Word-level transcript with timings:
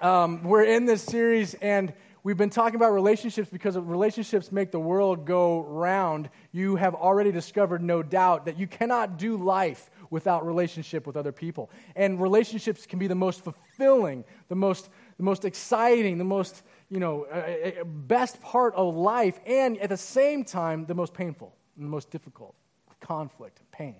Um, 0.00 0.42
we're 0.44 0.64
in 0.64 0.86
this 0.86 1.02
series, 1.02 1.52
and 1.52 1.92
we've 2.22 2.38
been 2.38 2.48
talking 2.48 2.76
about 2.76 2.92
relationships 2.92 3.50
because 3.50 3.76
relationships 3.76 4.50
make 4.50 4.70
the 4.70 4.80
world 4.80 5.26
go 5.26 5.60
round. 5.60 6.30
You 6.52 6.76
have 6.76 6.94
already 6.94 7.30
discovered, 7.32 7.82
no 7.82 8.02
doubt, 8.02 8.46
that 8.46 8.58
you 8.58 8.66
cannot 8.66 9.18
do 9.18 9.36
life 9.36 9.90
without 10.08 10.46
relationship 10.46 11.06
with 11.06 11.18
other 11.18 11.32
people. 11.32 11.70
And 11.96 12.18
relationships 12.18 12.86
can 12.86 12.98
be 12.98 13.08
the 13.08 13.14
most 13.14 13.44
fulfilling, 13.44 14.24
the 14.48 14.54
most, 14.54 14.88
the 15.18 15.22
most 15.22 15.44
exciting, 15.44 16.16
the 16.16 16.24
most, 16.24 16.62
you 16.88 16.98
know, 16.98 17.26
uh, 17.30 17.80
uh 17.80 17.84
best 17.84 18.40
part 18.40 18.74
of 18.76 18.96
life, 18.96 19.38
and 19.44 19.76
at 19.80 19.90
the 19.90 19.98
same 19.98 20.44
time, 20.44 20.86
the 20.86 20.94
most 20.94 21.12
painful 21.12 21.54
and 21.76 21.84
the 21.84 21.90
most 21.90 22.10
difficult 22.10 22.54
conflict 23.00 23.58
and 23.58 23.70
pain. 23.70 23.96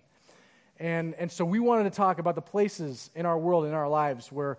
And, 0.78 1.14
and 1.16 1.30
so 1.30 1.44
we 1.44 1.60
wanted 1.60 1.84
to 1.84 1.90
talk 1.90 2.18
about 2.18 2.36
the 2.36 2.40
places 2.40 3.10
in 3.14 3.26
our 3.26 3.38
world, 3.38 3.66
in 3.66 3.74
our 3.74 3.88
lives, 3.88 4.32
where 4.32 4.56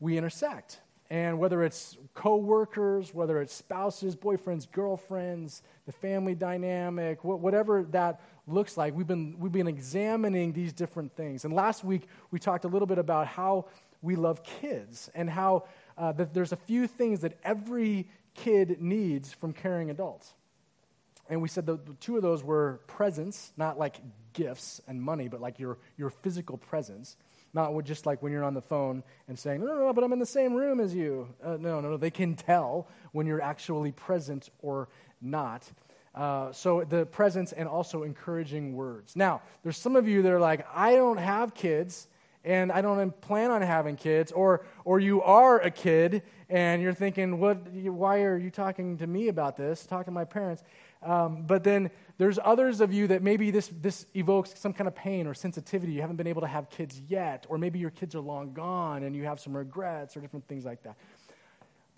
we 0.00 0.16
intersect. 0.16 0.80
And 1.10 1.38
whether 1.38 1.62
it's 1.62 1.96
coworkers, 2.14 3.14
whether 3.14 3.40
it's 3.40 3.54
spouses, 3.54 4.14
boyfriends, 4.14 4.70
girlfriends, 4.70 5.62
the 5.86 5.92
family 5.92 6.34
dynamic, 6.34 7.24
whatever 7.24 7.84
that 7.92 8.20
looks 8.46 8.76
like, 8.76 8.94
we've 8.94 9.06
been, 9.06 9.36
we've 9.38 9.52
been 9.52 9.68
examining 9.68 10.52
these 10.52 10.72
different 10.74 11.16
things. 11.16 11.46
And 11.46 11.54
last 11.54 11.82
week, 11.82 12.02
we 12.30 12.38
talked 12.38 12.66
a 12.66 12.68
little 12.68 12.86
bit 12.86 12.98
about 12.98 13.26
how 13.26 13.66
we 14.02 14.16
love 14.16 14.42
kids 14.42 15.10
and 15.14 15.30
how 15.30 15.64
uh, 15.96 16.12
that 16.12 16.34
there's 16.34 16.52
a 16.52 16.56
few 16.56 16.86
things 16.86 17.20
that 17.20 17.38
every 17.42 18.06
kid 18.34 18.80
needs 18.80 19.32
from 19.32 19.52
caring 19.52 19.90
adults. 19.90 20.34
And 21.30 21.42
we 21.42 21.48
said 21.48 21.66
the, 21.66 21.78
two 22.00 22.16
of 22.16 22.22
those 22.22 22.44
were 22.44 22.80
presence, 22.86 23.52
not 23.56 23.78
like 23.78 23.96
gifts 24.32 24.80
and 24.86 25.00
money, 25.00 25.28
but 25.28 25.40
like 25.40 25.58
your, 25.58 25.78
your 25.96 26.10
physical 26.10 26.56
presence. 26.56 27.16
Not 27.58 27.84
just 27.84 28.06
like 28.06 28.22
when 28.22 28.30
you're 28.30 28.44
on 28.44 28.54
the 28.54 28.62
phone 28.62 29.02
and 29.26 29.36
saying, 29.36 29.60
no, 29.60 29.66
no, 29.66 29.86
no, 29.86 29.92
but 29.92 30.04
I'm 30.04 30.12
in 30.12 30.20
the 30.20 30.26
same 30.26 30.54
room 30.54 30.78
as 30.78 30.94
you. 30.94 31.28
Uh, 31.42 31.56
no, 31.58 31.80
no, 31.80 31.90
no. 31.90 31.96
They 31.96 32.08
can 32.08 32.36
tell 32.36 32.86
when 33.10 33.26
you're 33.26 33.42
actually 33.42 33.90
present 33.90 34.50
or 34.62 34.88
not. 35.20 35.68
Uh, 36.14 36.52
so 36.52 36.84
the 36.84 37.04
presence 37.06 37.50
and 37.50 37.68
also 37.68 38.04
encouraging 38.04 38.76
words. 38.76 39.16
Now, 39.16 39.42
there's 39.64 39.76
some 39.76 39.96
of 39.96 40.06
you 40.06 40.22
that 40.22 40.30
are 40.30 40.38
like, 40.38 40.68
I 40.72 40.94
don't 40.94 41.16
have 41.16 41.52
kids 41.52 42.06
and 42.48 42.72
I 42.72 42.80
don't 42.80 43.20
plan 43.20 43.50
on 43.50 43.60
having 43.60 43.94
kids, 43.94 44.32
or, 44.32 44.64
or 44.86 44.98
you 44.98 45.20
are 45.22 45.60
a 45.60 45.70
kid 45.70 46.22
and 46.48 46.80
you're 46.80 46.94
thinking, 46.94 47.38
what, 47.38 47.58
why 47.70 48.22
are 48.22 48.38
you 48.38 48.50
talking 48.50 48.96
to 48.98 49.06
me 49.06 49.28
about 49.28 49.58
this? 49.58 49.84
Talk 49.84 50.06
to 50.06 50.10
my 50.10 50.24
parents. 50.24 50.62
Um, 51.02 51.42
but 51.42 51.62
then 51.62 51.90
there's 52.16 52.38
others 52.42 52.80
of 52.80 52.90
you 52.90 53.06
that 53.08 53.22
maybe 53.22 53.50
this, 53.50 53.70
this 53.82 54.06
evokes 54.14 54.58
some 54.58 54.72
kind 54.72 54.88
of 54.88 54.94
pain 54.94 55.26
or 55.26 55.34
sensitivity. 55.34 55.92
You 55.92 56.00
haven't 56.00 56.16
been 56.16 56.26
able 56.26 56.40
to 56.40 56.46
have 56.46 56.70
kids 56.70 56.98
yet, 57.06 57.44
or 57.50 57.58
maybe 57.58 57.78
your 57.78 57.90
kids 57.90 58.14
are 58.14 58.20
long 58.20 58.54
gone 58.54 59.02
and 59.02 59.14
you 59.14 59.24
have 59.24 59.40
some 59.40 59.54
regrets 59.54 60.16
or 60.16 60.20
different 60.20 60.48
things 60.48 60.64
like 60.64 60.82
that. 60.84 60.96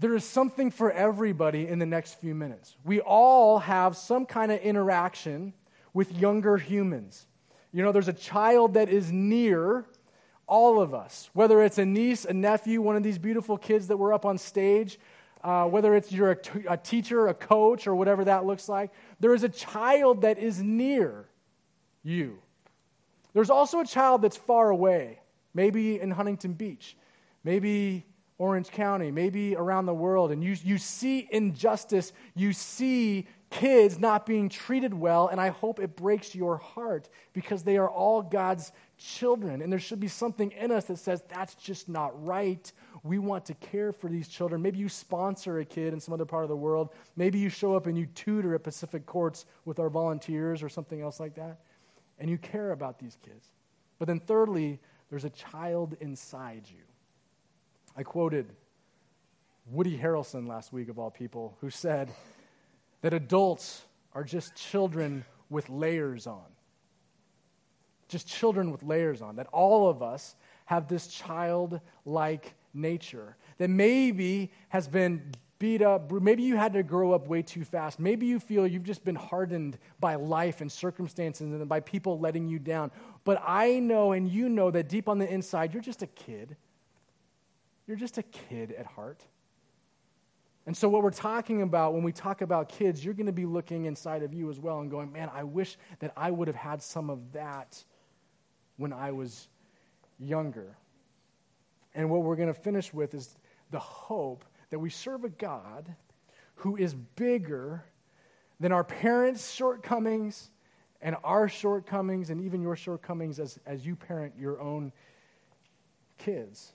There 0.01 0.17
is 0.17 0.25
something 0.25 0.73
for 0.73 0.91
everybody 0.91 1.69
in 1.69 1.78
the 1.78 1.87
next 1.87 2.21
few 2.21 2.34
minutes. 2.34 2.75
We 2.84 3.01
all 3.01 3.61
have 3.61 3.97
some 3.97 4.27
kind 4.27 4.51
of 4.51 4.59
interaction 4.61 5.53
with 5.95 6.12
younger 6.12 6.56
humans. 6.56 7.27
You 7.73 7.84
know, 7.84 7.93
there's 7.93 8.09
a 8.09 8.12
child 8.12 8.75
that 8.75 8.89
is 8.89 9.12
near 9.12 9.87
all 10.51 10.83
of 10.83 10.93
us, 10.93 11.31
whether 11.33 11.62
it's 11.62 11.79
a 11.79 11.87
niece, 11.87 12.25
a 12.25 12.34
nephew, 12.34 12.83
one 12.83 12.97
of 12.97 13.03
these 13.03 13.19
beautiful 13.19 13.56
kids 13.56 13.87
that 13.87 13.97
were 13.97 14.12
up 14.12 14.27
on 14.27 14.37
stage, 14.37 14.98
uh, 15.43 15.65
whether 15.65 15.95
it's 15.95 16.12
you're 16.12 16.33
a, 16.33 16.37
t- 16.37 16.67
a 16.69 16.77
teacher, 16.77 17.29
a 17.29 17.34
coach, 17.34 17.87
or 17.87 17.95
whatever 17.95 18.25
that 18.25 18.45
looks 18.45 18.69
like, 18.69 18.91
there 19.21 19.33
is 19.33 19.45
a 19.45 19.48
child 19.48 20.23
that 20.23 20.39
is 20.39 20.61
near 20.61 21.28
you. 22.03 22.39
There's 23.33 23.48
also 23.48 23.81
a 23.81 23.87
child 23.87 24.23
that's 24.23 24.37
far 24.37 24.71
away, 24.71 25.21
maybe 25.55 26.01
in 26.01 26.11
Huntington 26.11 26.55
Beach, 26.55 26.97
maybe 27.45 28.05
Orange 28.37 28.71
County, 28.71 29.12
maybe 29.12 29.55
around 29.55 29.87
the 29.87 29.95
world, 29.95 30.33
and 30.33 30.43
you, 30.43 30.56
you 30.65 30.78
see 30.78 31.28
injustice, 31.31 32.12
you 32.34 32.53
see 32.53 33.28
kids 33.51 33.98
not 33.98 34.27
being 34.27 34.48
treated 34.48 34.95
well, 34.95 35.28
and 35.28 35.41
I 35.41 35.51
hope 35.51 35.78
it 35.78 35.94
breaks 35.94 36.34
your 36.34 36.56
heart 36.56 37.09
because 37.34 37.62
they 37.62 37.77
are 37.77 37.89
all 37.89 38.22
God's 38.22 38.72
children. 39.00 39.62
And 39.62 39.72
there 39.72 39.81
should 39.81 39.99
be 39.99 40.09
something 40.09 40.53
in 40.53 40.71
us 40.71 40.84
that 40.84 40.99
says 40.99 41.22
that's 41.28 41.55
just 41.55 41.88
not 41.88 42.25
right. 42.25 42.71
We 43.03 43.19
want 43.19 43.47
to 43.47 43.55
care 43.55 43.93
for 43.93 44.09
these 44.09 44.28
children. 44.28 44.62
Maybe 44.62 44.78
you 44.78 44.88
sponsor 44.88 45.59
a 45.59 45.65
kid 45.65 45.93
in 45.93 46.00
some 46.00 46.15
other 46.15 46.27
part 46.27 46.44
of 46.44 46.50
the 46.50 46.56
world. 46.56 46.91
Maybe 47.16 47.39
you 47.39 47.49
show 47.49 47.75
up 47.75 47.87
and 47.87 47.99
you 47.99 48.06
tutor 48.06 48.55
at 48.55 48.62
Pacific 48.62 49.06
Courts 49.06 49.47
with 49.65 49.78
our 49.78 49.89
volunteers 49.89 50.62
or 50.62 50.69
something 50.69 51.00
else 51.00 51.19
like 51.19 51.34
that. 51.34 51.60
And 52.19 52.31
you 52.31 52.39
care 52.39 52.72
about 52.72 52.99
these 52.99 53.16
kids. 53.25 53.49
But 53.99 54.06
then, 54.06 54.21
thirdly, 54.21 54.78
there's 55.09 55.25
a 55.25 55.31
child 55.31 55.97
inside 56.00 56.62
you. 56.69 56.83
I 57.97 58.03
quoted 58.03 58.47
Woody 59.66 59.99
Harrelson 59.99 60.47
last 60.47 60.72
week, 60.72 60.89
of 60.89 60.99
all 60.99 61.10
people, 61.10 61.56
who 61.60 61.71
said 61.71 62.10
that 63.00 63.15
adults 63.15 63.83
are 64.12 64.25
just 64.25 64.55
children 64.55 65.25
with 65.49 65.69
layers 65.69 66.27
on. 66.27 66.44
Just 68.10 68.26
children 68.26 68.71
with 68.71 68.82
layers 68.82 69.22
on. 69.22 69.37
That 69.37 69.47
all 69.53 69.88
of 69.88 70.03
us 70.03 70.34
have 70.66 70.88
this 70.88 71.06
childlike 71.06 72.54
nature 72.75 73.37
that 73.59 73.71
maybe 73.71 74.50
has 74.69 74.88
been 74.88 75.32
beat 75.59 75.82
up. 75.82 76.10
Maybe 76.10 76.43
you 76.43 76.56
had 76.56 76.72
to 76.72 76.82
grow 76.82 77.12
up 77.12 77.28
way 77.28 77.43
too 77.43 77.65
fast. 77.65 78.00
Maybe 78.00 78.26
you 78.26 78.41
feel 78.41 78.66
you've 78.66 78.82
just 78.82 79.04
been 79.04 79.15
hardened 79.15 79.78
by 80.00 80.16
life 80.16 80.60
and 80.60 80.72
circumstances 80.72 81.53
and 81.53 81.69
by 81.69 81.81
people 81.81 82.19
letting 82.19 82.48
you 82.48 82.59
down. 82.59 82.91
But 83.25 83.43
I 83.47 83.78
know 83.78 84.12
and 84.12 84.28
you 84.28 84.48
know 84.48 84.71
that 84.71 84.88
deep 84.88 85.09
on 85.09 85.19
the 85.19 85.32
inside, 85.32 85.72
you're 85.72 85.82
just 85.82 86.03
a 86.03 86.06
kid. 86.06 86.56
You're 87.87 87.98
just 87.98 88.19
a 88.19 88.22
kid 88.22 88.72
at 88.72 88.87
heart. 88.87 89.22
And 90.66 90.77
so, 90.77 90.88
what 90.88 91.03
we're 91.03 91.10
talking 91.10 91.62
about 91.62 91.94
when 91.94 92.03
we 92.03 92.12
talk 92.12 92.42
about 92.42 92.69
kids, 92.69 93.04
you're 93.04 93.15
going 93.15 93.27
to 93.27 93.32
be 93.32 93.47
looking 93.47 93.87
inside 93.87 94.22
of 94.22 94.32
you 94.32 94.50
as 94.50 94.60
well 94.60 94.81
and 94.81 94.91
going, 94.91 95.10
man, 95.10 95.31
I 95.34 95.42
wish 95.42 95.77
that 95.98 96.12
I 96.16 96.31
would 96.31 96.48
have 96.48 96.56
had 96.56 96.82
some 96.82 97.10
of 97.10 97.32
that 97.32 97.82
when 98.80 98.94
I 98.94 99.12
was 99.12 99.48
younger. 100.18 100.74
And 101.94 102.08
what 102.08 102.22
we're 102.22 102.36
going 102.36 102.48
to 102.48 102.54
finish 102.54 102.94
with 102.94 103.12
is 103.12 103.36
the 103.70 103.78
hope 103.78 104.42
that 104.70 104.78
we 104.78 104.88
serve 104.88 105.24
a 105.24 105.28
God 105.28 105.94
who 106.54 106.76
is 106.76 106.94
bigger 106.94 107.84
than 108.58 108.72
our 108.72 108.82
parents' 108.82 109.52
shortcomings 109.52 110.50
and 111.02 111.14
our 111.24 111.46
shortcomings 111.46 112.30
and 112.30 112.41
even 112.41 112.62
your 112.62 112.74
shortcomings 112.74 113.38
as, 113.38 113.58
as 113.66 113.84
you 113.84 113.96
parent 113.96 114.32
your 114.38 114.58
own 114.62 114.92
kids. 116.16 116.72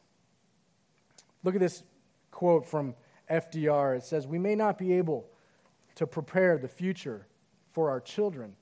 Look 1.44 1.56
at 1.56 1.62
this 1.62 1.82
quote 2.30 2.68
from 2.68 2.94
FDR. 3.32 3.98
It 3.98 4.04
says, 4.04 4.28
We 4.28 4.38
may 4.38 4.54
not 4.54 4.78
be 4.78 4.94
able 4.94 5.26
to 5.96 6.06
prepare 6.06 6.60
the 6.60 6.68
future 6.68 7.26
for 7.72 7.90
our 7.90 8.00
children, 8.00 8.56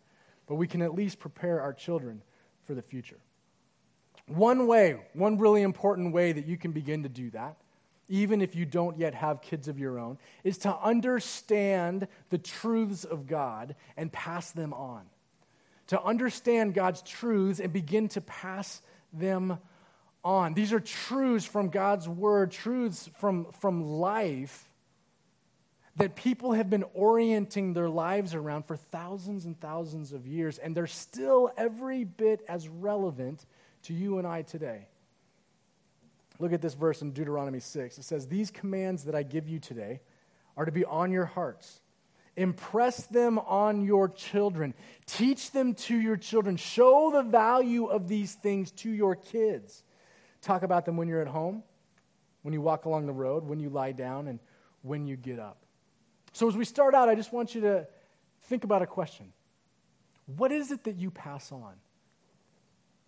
but 0.47 0.55
we 0.55 0.65
can 0.65 0.81
at 0.81 0.95
least 0.95 1.19
prepare 1.19 1.59
our 1.59 1.73
children 1.73 2.21
for 2.63 2.73
the 2.73 2.81
future. 2.81 3.19
One 4.28 4.67
way, 4.67 4.97
one 5.13 5.38
really 5.38 5.61
important 5.61 6.13
way 6.13 6.31
that 6.31 6.45
you 6.45 6.57
can 6.57 6.72
begin 6.72 7.03
to 7.03 7.09
do 7.09 7.29
that, 7.31 7.57
even 8.07 8.41
if 8.41 8.56
you 8.56 8.66
don't 8.66 8.97
yet 8.97 9.13
have 9.13 9.41
kids 9.41 9.67
of 9.67 9.79
your 9.79 10.00
own, 10.00 10.17
is 10.44 10.57
to 10.59 10.75
understand 10.78 12.07
the 12.29 12.38
truths 12.38 13.03
of 13.03 13.28
God 13.28 13.75
and 13.97 14.11
pass 14.11 14.51
them 14.51 14.73
on. 14.73 15.03
To 15.88 16.01
understand 16.01 16.73
God's 16.73 17.01
truths 17.01 17.59
and 17.59 17.73
begin 17.73 18.07
to 18.09 18.22
pass 18.22 18.81
them 19.11 19.57
on. 20.23 20.53
These 20.53 20.72
are 20.72 20.79
truths 20.79 21.45
from 21.45 21.69
God's 21.69 22.07
word, 22.07 22.51
truths 22.51 23.09
from, 23.19 23.47
from 23.59 23.84
life 23.84 24.69
that 25.95 26.16
people 26.16 26.53
have 26.53 26.69
been 26.69 26.85
orienting 26.94 27.73
their 27.73 27.90
lives 27.90 28.34
around 28.34 28.63
for 28.63 28.75
thousands 28.75 29.45
and 29.45 29.59
thousands 29.59 30.11
of 30.11 30.25
years, 30.25 30.57
and 30.57 30.75
they're 30.75 30.88
still 30.88 31.51
every 31.55 32.03
bit 32.03 32.41
as 32.47 32.67
relevant 32.67 33.45
to 33.83 33.94
you 33.94 34.17
and 34.17 34.27
I 34.27 34.41
today. 34.41 34.88
Look 36.39 36.53
at 36.53 36.61
this 36.61 36.73
verse 36.73 37.01
in 37.01 37.11
Deuteronomy 37.11 37.59
6. 37.59 37.97
It 37.97 38.03
says, 38.03 38.28
These 38.28 38.52
commands 38.52 39.05
that 39.05 39.16
I 39.16 39.23
give 39.23 39.47
you 39.47 39.59
today 39.59 40.02
are 40.58 40.66
to 40.66 40.72
be 40.72 40.85
on 40.85 41.11
your 41.11 41.25
hearts. 41.25 41.81
Impress 42.35 43.05
them 43.05 43.37
on 43.37 43.81
your 43.85 44.09
children. 44.09 44.73
Teach 45.05 45.52
them 45.52 45.75
to 45.75 45.96
your 45.96 46.17
children. 46.17 46.58
Show 46.58 47.11
the 47.11 47.22
value 47.22 47.85
of 47.85 48.08
these 48.08 48.34
things 48.34 48.72
to 48.72 48.90
your 48.90 49.16
kids. 49.16 49.84
Talk 50.41 50.63
about 50.63 50.85
them 50.85 50.97
when 50.97 51.08
you're 51.08 51.22
at 51.22 51.28
home, 51.28 51.63
when 52.41 52.53
you 52.53 52.61
walk 52.61 52.85
along 52.85 53.05
the 53.05 53.13
road, 53.13 53.43
when 53.43 53.59
you 53.59 53.69
lie 53.69 53.91
down, 53.91 54.28
and 54.28 54.40
when 54.81 55.05
you 55.05 55.16
get 55.16 55.40
up. 55.40 55.63
So, 56.34 56.47
as 56.47 56.58
we 56.58 56.66
start 56.66 56.96
out, 56.96 57.08
I 57.08 57.16
just 57.16 57.31
want 57.31 57.53
you 57.53 57.61
to 57.61 57.87
think 58.43 58.63
about 58.63 58.81
a 58.81 58.87
question 58.87 59.31
What 60.25 60.52
is 60.52 60.72
it 60.72 60.84
that 60.85 60.96
you 60.96 61.11
pass 61.11 61.52
on? 61.52 61.75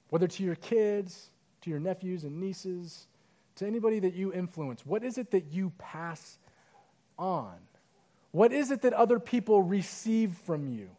Whether 0.10 0.28
to 0.28 0.44
your 0.44 0.56
kids, 0.56 1.30
to 1.62 1.70
your 1.70 1.80
nephews 1.80 2.24
and 2.24 2.40
nieces, 2.40 3.08
to 3.56 3.66
anybody 3.66 4.00
that 4.00 4.14
you 4.14 4.34
influence? 4.34 4.86
What 4.86 5.04
is 5.04 5.18
it 5.18 5.32
that 5.32 5.46
you 5.52 5.72
pass 5.78 6.38
on? 7.18 7.56
What 8.32 8.52
is 8.52 8.72
it 8.72 8.82
that 8.82 8.94
other 8.94 9.20
people 9.20 9.64
receive 9.64 10.34
from 10.46 10.68
you? 10.68 10.90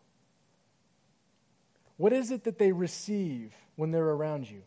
What 1.96 2.12
is 2.12 2.30
it 2.30 2.44
that 2.44 2.58
they 2.58 2.72
receive 2.72 3.54
when 3.76 3.90
they're 3.90 4.02
around 4.02 4.50
you? 4.50 4.62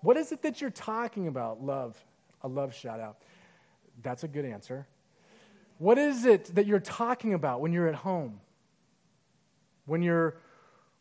What 0.00 0.16
is 0.16 0.30
it 0.32 0.42
that 0.42 0.60
you're 0.60 0.70
talking 0.70 1.26
about, 1.26 1.62
love, 1.62 1.96
a 2.42 2.48
love 2.48 2.74
shout 2.74 3.00
out. 3.00 3.18
That's 4.02 4.24
a 4.24 4.28
good 4.28 4.44
answer. 4.44 4.86
What 5.78 5.98
is 5.98 6.24
it 6.24 6.54
that 6.54 6.66
you're 6.66 6.80
talking 6.80 7.34
about 7.34 7.60
when 7.60 7.72
you're 7.72 7.88
at 7.88 7.94
home? 7.94 8.40
When 9.86 10.02
you're 10.02 10.36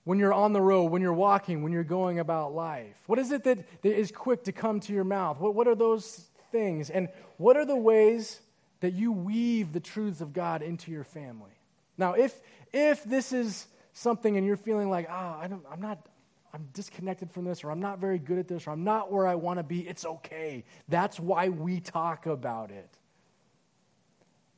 when 0.07 0.19
you're 0.19 0.33
on 0.33 0.53
the 0.53 0.61
road, 0.61 0.85
when 0.85 1.01
you're 1.01 1.11
walking, 1.11 1.63
when 1.63 1.73
you're 1.73 1.83
going 1.83 2.19
about 2.19 2.55
life? 2.55 2.95
What 3.07 3.19
is 3.19 3.33
it 3.33 3.43
that, 3.43 3.81
that 3.81 3.93
is 3.93 4.09
quick 4.09 4.45
to 4.45 4.53
come 4.53 4.79
to 4.79 4.93
your 4.93 5.03
mouth? 5.03 5.37
What, 5.37 5.53
what 5.53 5.67
are 5.67 5.75
those 5.75 6.29
things? 6.49 6.89
And 6.89 7.09
what 7.35 7.57
are 7.57 7.65
the 7.65 7.75
ways 7.75 8.39
that 8.79 8.93
you 8.93 9.11
weave 9.11 9.73
the 9.73 9.81
truths 9.81 10.21
of 10.21 10.31
God 10.31 10.61
into 10.61 10.91
your 10.91 11.03
family? 11.03 11.51
Now, 11.97 12.13
if, 12.13 12.39
if 12.71 13.03
this 13.03 13.33
is 13.33 13.67
something 13.91 14.37
and 14.37 14.47
you're 14.47 14.55
feeling 14.55 14.89
like, 14.89 15.07
ah, 15.09 15.41
oh, 15.41 15.59
I'm 15.69 15.81
not, 15.81 16.07
I'm 16.53 16.69
disconnected 16.71 17.29
from 17.29 17.43
this, 17.43 17.65
or 17.65 17.69
I'm 17.69 17.81
not 17.81 17.99
very 17.99 18.17
good 18.17 18.39
at 18.39 18.47
this, 18.47 18.65
or 18.65 18.69
I'm 18.69 18.85
not 18.85 19.11
where 19.11 19.27
I 19.27 19.35
want 19.35 19.59
to 19.59 19.63
be, 19.63 19.81
it's 19.85 20.05
okay. 20.05 20.63
That's 20.87 21.19
why 21.19 21.49
we 21.49 21.81
talk 21.81 22.27
about 22.27 22.71
it. 22.71 22.89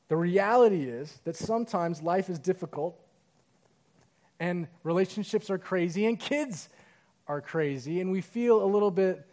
The 0.10 0.16
reality 0.16 0.84
is 0.84 1.12
that 1.24 1.36
sometimes 1.36 2.04
life 2.04 2.30
is 2.30 2.38
difficult 2.38 3.04
and 4.40 4.68
relationships 4.84 5.50
are 5.50 5.58
crazy, 5.58 6.06
and 6.06 6.20
kids 6.20 6.70
are 7.28 7.42
crazy, 7.42 8.02
and 8.02 8.12
we 8.12 8.22
feel 8.22 8.64
a 8.64 8.66
little 8.66 8.92
bit 8.92 9.26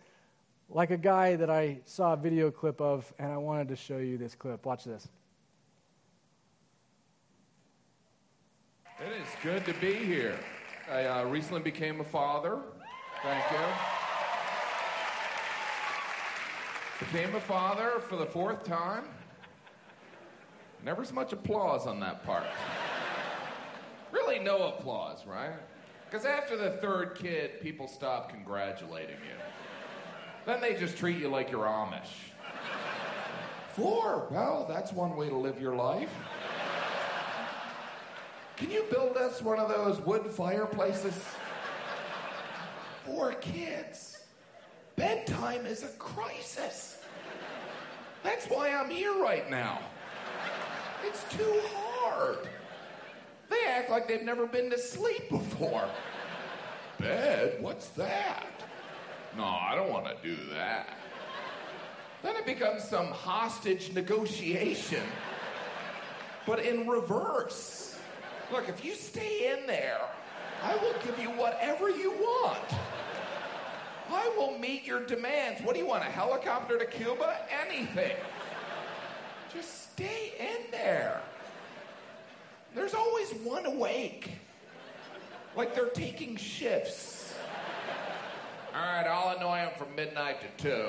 like 0.68 0.90
a 0.90 0.96
guy 0.96 1.36
that 1.36 1.48
I 1.48 1.78
saw 1.84 2.14
a 2.14 2.16
video 2.16 2.50
clip 2.50 2.80
of, 2.80 3.12
and 3.18 3.32
I 3.32 3.36
wanted 3.36 3.68
to 3.68 3.76
show 3.76 3.98
you 3.98 4.18
this 4.18 4.34
clip. 4.34 4.66
Watch 4.66 4.84
this. 4.84 5.08
It 8.98 9.12
is 9.12 9.28
good 9.42 9.64
to 9.66 9.74
be 9.74 9.94
here. 9.94 10.38
I 10.90 11.04
uh, 11.04 11.24
recently 11.24 11.60
became 11.60 12.00
a 12.00 12.04
father. 12.04 12.58
Thank 13.22 13.44
you. 13.52 13.58
Became 16.98 17.34
a 17.34 17.40
father 17.40 18.00
for 18.00 18.16
the 18.16 18.26
fourth 18.26 18.64
time. 18.64 19.04
Never 20.84 21.02
as 21.02 21.12
much 21.12 21.32
applause 21.32 21.86
on 21.86 22.00
that 22.00 22.24
part 22.24 22.46
no 24.38 24.68
applause, 24.68 25.26
right? 25.26 25.54
Because 26.08 26.24
after 26.24 26.56
the 26.56 26.70
third 26.70 27.16
kid, 27.16 27.60
people 27.60 27.88
stop 27.88 28.30
congratulating 28.30 29.16
you. 29.16 29.36
Then 30.46 30.60
they 30.60 30.74
just 30.74 30.96
treat 30.96 31.18
you 31.18 31.28
like 31.28 31.50
you're 31.50 31.66
Amish. 31.66 32.30
Four? 33.74 34.28
Well, 34.30 34.66
that's 34.68 34.92
one 34.92 35.16
way 35.16 35.28
to 35.28 35.36
live 35.36 35.60
your 35.60 35.74
life. 35.74 36.10
Can 38.56 38.70
you 38.70 38.84
build 38.90 39.16
us 39.16 39.42
one 39.42 39.58
of 39.58 39.68
those 39.68 40.00
wood 40.00 40.30
fireplaces? 40.30 41.22
Four 43.04 43.32
kids. 43.34 44.20
Bedtime 44.96 45.66
is 45.66 45.82
a 45.82 45.88
crisis. 45.98 46.98
That's 48.22 48.46
why 48.46 48.70
I'm 48.70 48.88
here 48.88 49.20
right 49.22 49.50
now. 49.50 49.80
It's 51.04 51.22
too 51.36 51.60
hard. 51.74 52.48
They 53.48 53.66
act 53.68 53.90
like 53.90 54.08
they've 54.08 54.22
never 54.22 54.46
been 54.46 54.70
to 54.70 54.78
sleep 54.78 55.28
before. 55.30 55.88
Bed? 56.98 57.56
What's 57.60 57.88
that? 57.90 58.46
No, 59.36 59.44
I 59.44 59.74
don't 59.74 59.90
want 59.90 60.06
to 60.06 60.16
do 60.22 60.36
that. 60.54 60.88
Then 62.22 62.36
it 62.36 62.46
becomes 62.46 62.82
some 62.82 63.06
hostage 63.06 63.92
negotiation, 63.92 65.02
but 66.46 66.60
in 66.60 66.88
reverse. 66.88 67.98
Look, 68.50 68.68
if 68.68 68.84
you 68.84 68.94
stay 68.94 69.52
in 69.52 69.66
there, 69.66 70.00
I 70.62 70.74
will 70.76 70.94
give 71.04 71.18
you 71.18 71.28
whatever 71.30 71.90
you 71.90 72.12
want. 72.12 72.74
I 74.10 74.32
will 74.36 74.58
meet 74.58 74.84
your 74.84 75.04
demands. 75.04 75.60
What 75.62 75.74
do 75.74 75.80
you 75.80 75.86
want, 75.86 76.02
a 76.02 76.06
helicopter 76.06 76.78
to 76.78 76.86
Cuba? 76.86 77.38
Anything. 77.66 78.16
Just 79.52 79.92
stay 79.92 80.32
in 80.38 80.70
there 80.70 81.20
always 83.26 83.46
one 83.46 83.66
awake. 83.66 84.30
Like 85.56 85.74
they're 85.74 85.86
taking 85.86 86.36
shifts. 86.36 87.34
All 88.74 88.80
right, 88.80 89.06
I'll 89.06 89.36
annoy 89.36 89.56
them 89.56 89.70
from 89.78 89.94
midnight 89.94 90.36
to 90.42 90.62
two. 90.62 90.88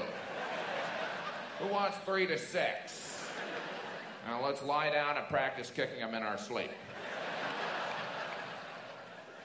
Who 1.59 1.67
wants 1.67 1.97
three 2.05 2.27
to 2.27 2.37
six? 2.37 3.23
Now 4.27 4.45
let's 4.45 4.61
lie 4.61 4.89
down 4.89 5.17
and 5.17 5.25
practice 5.27 5.71
kicking 5.73 5.99
them 5.99 6.13
in 6.13 6.21
our 6.21 6.37
sleep. 6.37 6.69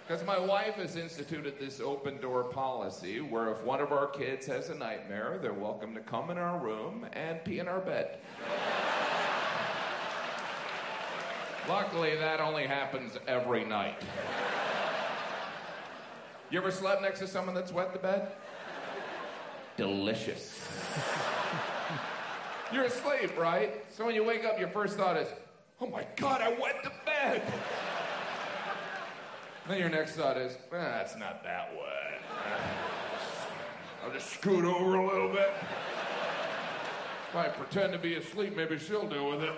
Because 0.06 0.26
my 0.26 0.38
wife 0.38 0.74
has 0.74 0.96
instituted 0.96 1.60
this 1.60 1.80
open 1.80 2.20
door 2.20 2.42
policy 2.42 3.20
where 3.20 3.52
if 3.52 3.62
one 3.62 3.80
of 3.80 3.92
our 3.92 4.08
kids 4.08 4.44
has 4.46 4.68
a 4.68 4.74
nightmare, 4.74 5.38
they're 5.40 5.52
welcome 5.54 5.94
to 5.94 6.00
come 6.00 6.30
in 6.30 6.38
our 6.38 6.58
room 6.58 7.06
and 7.12 7.42
pee 7.44 7.60
in 7.60 7.68
our 7.68 7.80
bed. 7.80 8.18
Luckily, 11.68 12.16
that 12.16 12.40
only 12.40 12.66
happens 12.66 13.16
every 13.28 13.64
night. 13.64 14.02
You 16.50 16.58
ever 16.58 16.70
slept 16.70 17.02
next 17.02 17.20
to 17.20 17.28
someone 17.28 17.54
that's 17.54 17.72
wet 17.72 17.92
the 17.92 17.98
bed? 17.98 18.32
Delicious. 19.76 20.68
You're 22.72 22.84
asleep, 22.84 23.38
right? 23.38 23.84
So 23.90 24.04
when 24.04 24.14
you 24.14 24.24
wake 24.24 24.44
up, 24.44 24.58
your 24.58 24.68
first 24.68 24.96
thought 24.96 25.16
is, 25.16 25.28
oh 25.80 25.86
my 25.86 26.06
God, 26.16 26.40
I 26.40 26.50
wet 26.60 26.82
the 26.82 26.92
bed. 27.06 27.42
then 29.68 29.78
your 29.78 29.88
next 29.88 30.16
thought 30.16 30.36
is, 30.36 30.54
eh, 30.54 30.58
that's 30.72 31.16
not 31.16 31.44
that 31.44 31.72
wet. 31.74 32.22
I'll 34.04 34.12
just 34.12 34.30
scoot 34.32 34.64
over 34.64 34.96
a 34.96 35.06
little 35.06 35.32
bit. 35.32 35.52
If 37.30 37.36
I 37.36 37.48
pretend 37.48 37.92
to 37.92 37.98
be 37.98 38.16
asleep, 38.16 38.56
maybe 38.56 38.78
she'll 38.78 39.08
deal 39.08 39.30
with 39.30 39.42
it. 39.42 39.54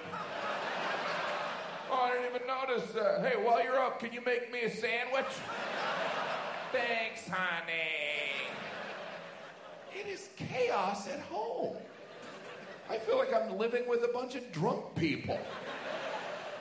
Oh, 1.96 2.00
I 2.02 2.10
didn't 2.10 2.34
even 2.34 2.46
notice. 2.48 2.96
Uh, 2.96 3.20
hey, 3.22 3.40
while 3.40 3.62
you're 3.62 3.78
up, 3.78 4.00
can 4.00 4.12
you 4.12 4.20
make 4.20 4.52
me 4.52 4.62
a 4.62 4.70
sandwich? 4.70 5.32
Thanks, 6.72 7.28
honey. 7.28 8.32
It 9.94 10.08
is 10.08 10.28
chaos 10.36 11.06
at 11.06 11.20
home. 11.20 11.76
I 12.90 12.98
feel 12.98 13.16
like 13.16 13.32
I'm 13.32 13.56
living 13.58 13.88
with 13.88 14.02
a 14.02 14.08
bunch 14.08 14.34
of 14.34 14.50
drunk 14.50 14.96
people. 14.96 15.38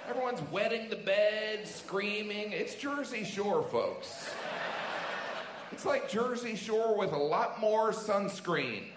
Everyone's 0.08 0.42
wetting 0.52 0.88
the 0.88 0.98
bed, 0.98 1.68
screaming. 1.68 2.52
It's 2.52 2.76
Jersey 2.76 3.24
Shore, 3.24 3.64
folks. 3.64 4.30
It's 5.72 5.84
like 5.84 6.08
Jersey 6.08 6.56
Shore 6.56 6.96
with 6.96 7.12
a 7.12 7.18
lot 7.18 7.60
more 7.60 7.92
sunscreen. 7.92 8.93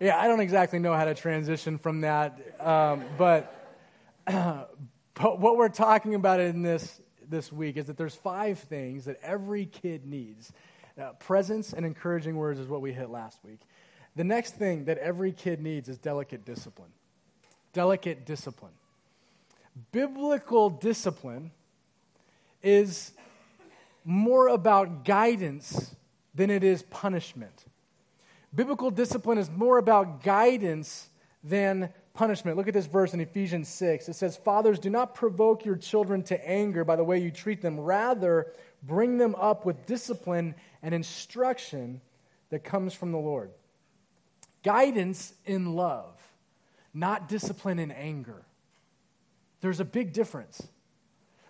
Yeah, 0.00 0.18
I 0.18 0.26
don't 0.26 0.40
exactly 0.40 0.78
know 0.78 0.94
how 0.94 1.04
to 1.04 1.14
transition 1.14 1.78
from 1.78 2.00
that, 2.00 2.40
um, 2.58 3.04
but, 3.18 3.54
but 4.26 5.38
what 5.38 5.56
we're 5.56 5.68
talking 5.68 6.14
about 6.14 6.40
in 6.40 6.62
this 6.62 7.00
this 7.30 7.52
week 7.52 7.76
is 7.76 7.86
that 7.86 7.96
there's 7.96 8.14
five 8.14 8.58
things 8.58 9.04
that 9.04 9.18
every 9.22 9.66
kid 9.66 10.04
needs. 10.04 10.52
Uh, 11.00 11.12
presence 11.12 11.72
and 11.72 11.86
encouraging 11.86 12.36
words 12.36 12.58
is 12.58 12.66
what 12.66 12.80
we 12.80 12.92
hit 12.92 13.08
last 13.08 13.38
week. 13.44 13.60
The 14.16 14.24
next 14.24 14.56
thing 14.56 14.86
that 14.86 14.98
every 14.98 15.32
kid 15.32 15.60
needs 15.60 15.88
is 15.88 15.96
delicate 15.96 16.44
discipline. 16.44 16.90
Delicate 17.72 18.26
discipline. 18.26 18.72
Biblical 19.92 20.68
discipline 20.68 21.52
is 22.62 23.12
more 24.04 24.48
about 24.48 25.04
guidance 25.04 25.94
than 26.34 26.50
it 26.50 26.64
is 26.64 26.82
punishment. 26.82 27.64
Biblical 28.54 28.90
discipline 28.90 29.38
is 29.38 29.50
more 29.50 29.78
about 29.78 30.22
guidance 30.22 31.08
than 31.44 31.92
punishment. 32.14 32.56
Look 32.56 32.68
at 32.68 32.74
this 32.74 32.86
verse 32.86 33.14
in 33.14 33.20
Ephesians 33.20 33.68
6. 33.68 34.08
It 34.08 34.14
says, 34.14 34.36
Fathers, 34.36 34.78
do 34.78 34.90
not 34.90 35.14
provoke 35.14 35.64
your 35.64 35.76
children 35.76 36.22
to 36.24 36.48
anger 36.48 36.84
by 36.84 36.96
the 36.96 37.04
way 37.04 37.18
you 37.18 37.30
treat 37.30 37.62
them. 37.62 37.78
Rather, 37.78 38.52
bring 38.82 39.18
them 39.18 39.34
up 39.36 39.64
with 39.64 39.86
discipline 39.86 40.54
and 40.82 40.94
instruction 40.94 42.00
that 42.50 42.64
comes 42.64 42.92
from 42.92 43.12
the 43.12 43.18
Lord. 43.18 43.52
Guidance 44.62 45.32
in 45.46 45.74
love, 45.74 46.20
not 46.92 47.28
discipline 47.28 47.78
in 47.78 47.90
anger. 47.90 48.42
There's 49.60 49.80
a 49.80 49.84
big 49.84 50.12
difference. 50.12 50.66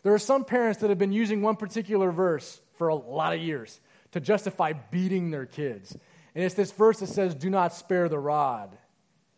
There 0.03 0.15
are 0.15 0.19
some 0.19 0.45
parents 0.45 0.81
that 0.81 0.91
have 0.91 0.99
been 0.99 1.13
using 1.13 1.43
one 1.43 1.57
particular 1.57 2.13
verse 2.13 2.61
for 2.75 2.89
a 2.89 2.95
lot 2.95 3.35
of 3.35 3.41
years 3.41 3.81
to 4.13 4.21
justify 4.21 4.73
beating 4.73 5.31
their 5.31 5.47
kids. 5.47 5.97
And 6.35 6.45
it's 6.45 6.55
this 6.55 6.73
verse 6.73 7.01
that 7.01 7.09
says, 7.09 7.35
Do 7.35 7.51
not 7.51 7.75
spare 7.75 8.09
the 8.09 8.19
rod. 8.19 8.77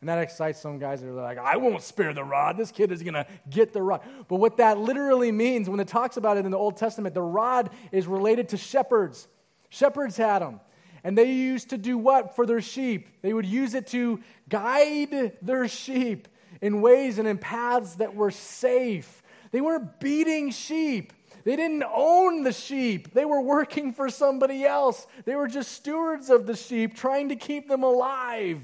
And 0.02 0.08
that 0.08 0.18
excites 0.18 0.60
some 0.60 0.80
guys 0.80 1.00
that 1.00 1.08
are 1.08 1.12
like, 1.12 1.38
I 1.38 1.58
won't 1.58 1.80
spare 1.80 2.12
the 2.12 2.24
rod. 2.24 2.56
This 2.56 2.72
kid 2.72 2.90
is 2.90 3.04
going 3.04 3.14
to 3.14 3.24
get 3.48 3.72
the 3.72 3.80
rod. 3.80 4.00
But 4.26 4.36
what 4.36 4.56
that 4.56 4.76
literally 4.76 5.30
means, 5.30 5.70
when 5.70 5.78
it 5.78 5.86
talks 5.86 6.16
about 6.16 6.36
it 6.36 6.44
in 6.44 6.50
the 6.50 6.58
Old 6.58 6.76
Testament, 6.76 7.14
the 7.14 7.22
rod 7.22 7.70
is 7.92 8.08
related 8.08 8.48
to 8.48 8.56
shepherds. 8.56 9.28
Shepherds 9.68 10.16
had 10.16 10.40
them. 10.40 10.58
And 11.04 11.16
they 11.16 11.32
used 11.32 11.70
to 11.70 11.78
do 11.78 11.96
what 11.96 12.34
for 12.34 12.46
their 12.46 12.60
sheep? 12.60 13.10
They 13.22 13.32
would 13.32 13.46
use 13.46 13.74
it 13.74 13.86
to 13.88 14.20
guide 14.48 15.38
their 15.40 15.68
sheep 15.68 16.26
in 16.60 16.80
ways 16.80 17.18
and 17.18 17.28
in 17.28 17.38
paths 17.38 17.94
that 17.96 18.16
were 18.16 18.32
safe. 18.32 19.22
They 19.52 19.60
weren't 19.60 20.00
beating 20.00 20.50
sheep. 20.50 21.12
They 21.44 21.56
didn't 21.56 21.84
own 21.84 22.44
the 22.44 22.52
sheep, 22.52 23.12
they 23.14 23.24
were 23.24 23.40
working 23.40 23.92
for 23.92 24.08
somebody 24.08 24.64
else. 24.64 25.06
They 25.24 25.34
were 25.34 25.48
just 25.48 25.72
stewards 25.72 26.30
of 26.30 26.46
the 26.46 26.56
sheep, 26.56 26.94
trying 26.94 27.28
to 27.30 27.36
keep 27.36 27.68
them 27.68 27.82
alive. 27.82 28.62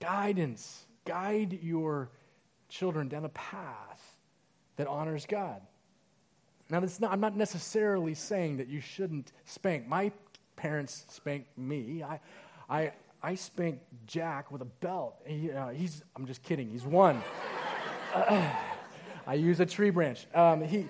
Guidance. 0.00 0.84
Guide 1.04 1.58
your 1.62 2.10
children 2.68 3.08
down 3.08 3.24
a 3.24 3.30
path 3.30 4.16
that 4.76 4.86
honors 4.86 5.26
God. 5.26 5.60
Now, 6.70 6.80
not, 7.00 7.12
I'm 7.12 7.20
not 7.20 7.36
necessarily 7.36 8.14
saying 8.14 8.58
that 8.58 8.68
you 8.68 8.80
shouldn't 8.80 9.32
spank. 9.46 9.88
My 9.88 10.12
parents 10.56 11.06
spanked 11.08 11.56
me. 11.56 12.02
I, 12.02 12.20
I, 12.68 12.92
I 13.22 13.34
spanked 13.34 13.84
Jack 14.06 14.52
with 14.52 14.60
a 14.60 14.66
belt. 14.66 15.16
He, 15.24 15.50
uh, 15.50 15.68
he's, 15.68 16.02
I'm 16.14 16.26
just 16.26 16.42
kidding, 16.42 16.68
he's 16.68 16.84
one. 16.84 17.22
uh, 18.14 18.42
I 19.28 19.34
use 19.34 19.60
a 19.60 19.66
tree 19.66 19.90
branch. 19.90 20.26
Um, 20.34 20.62
he, 20.62 20.88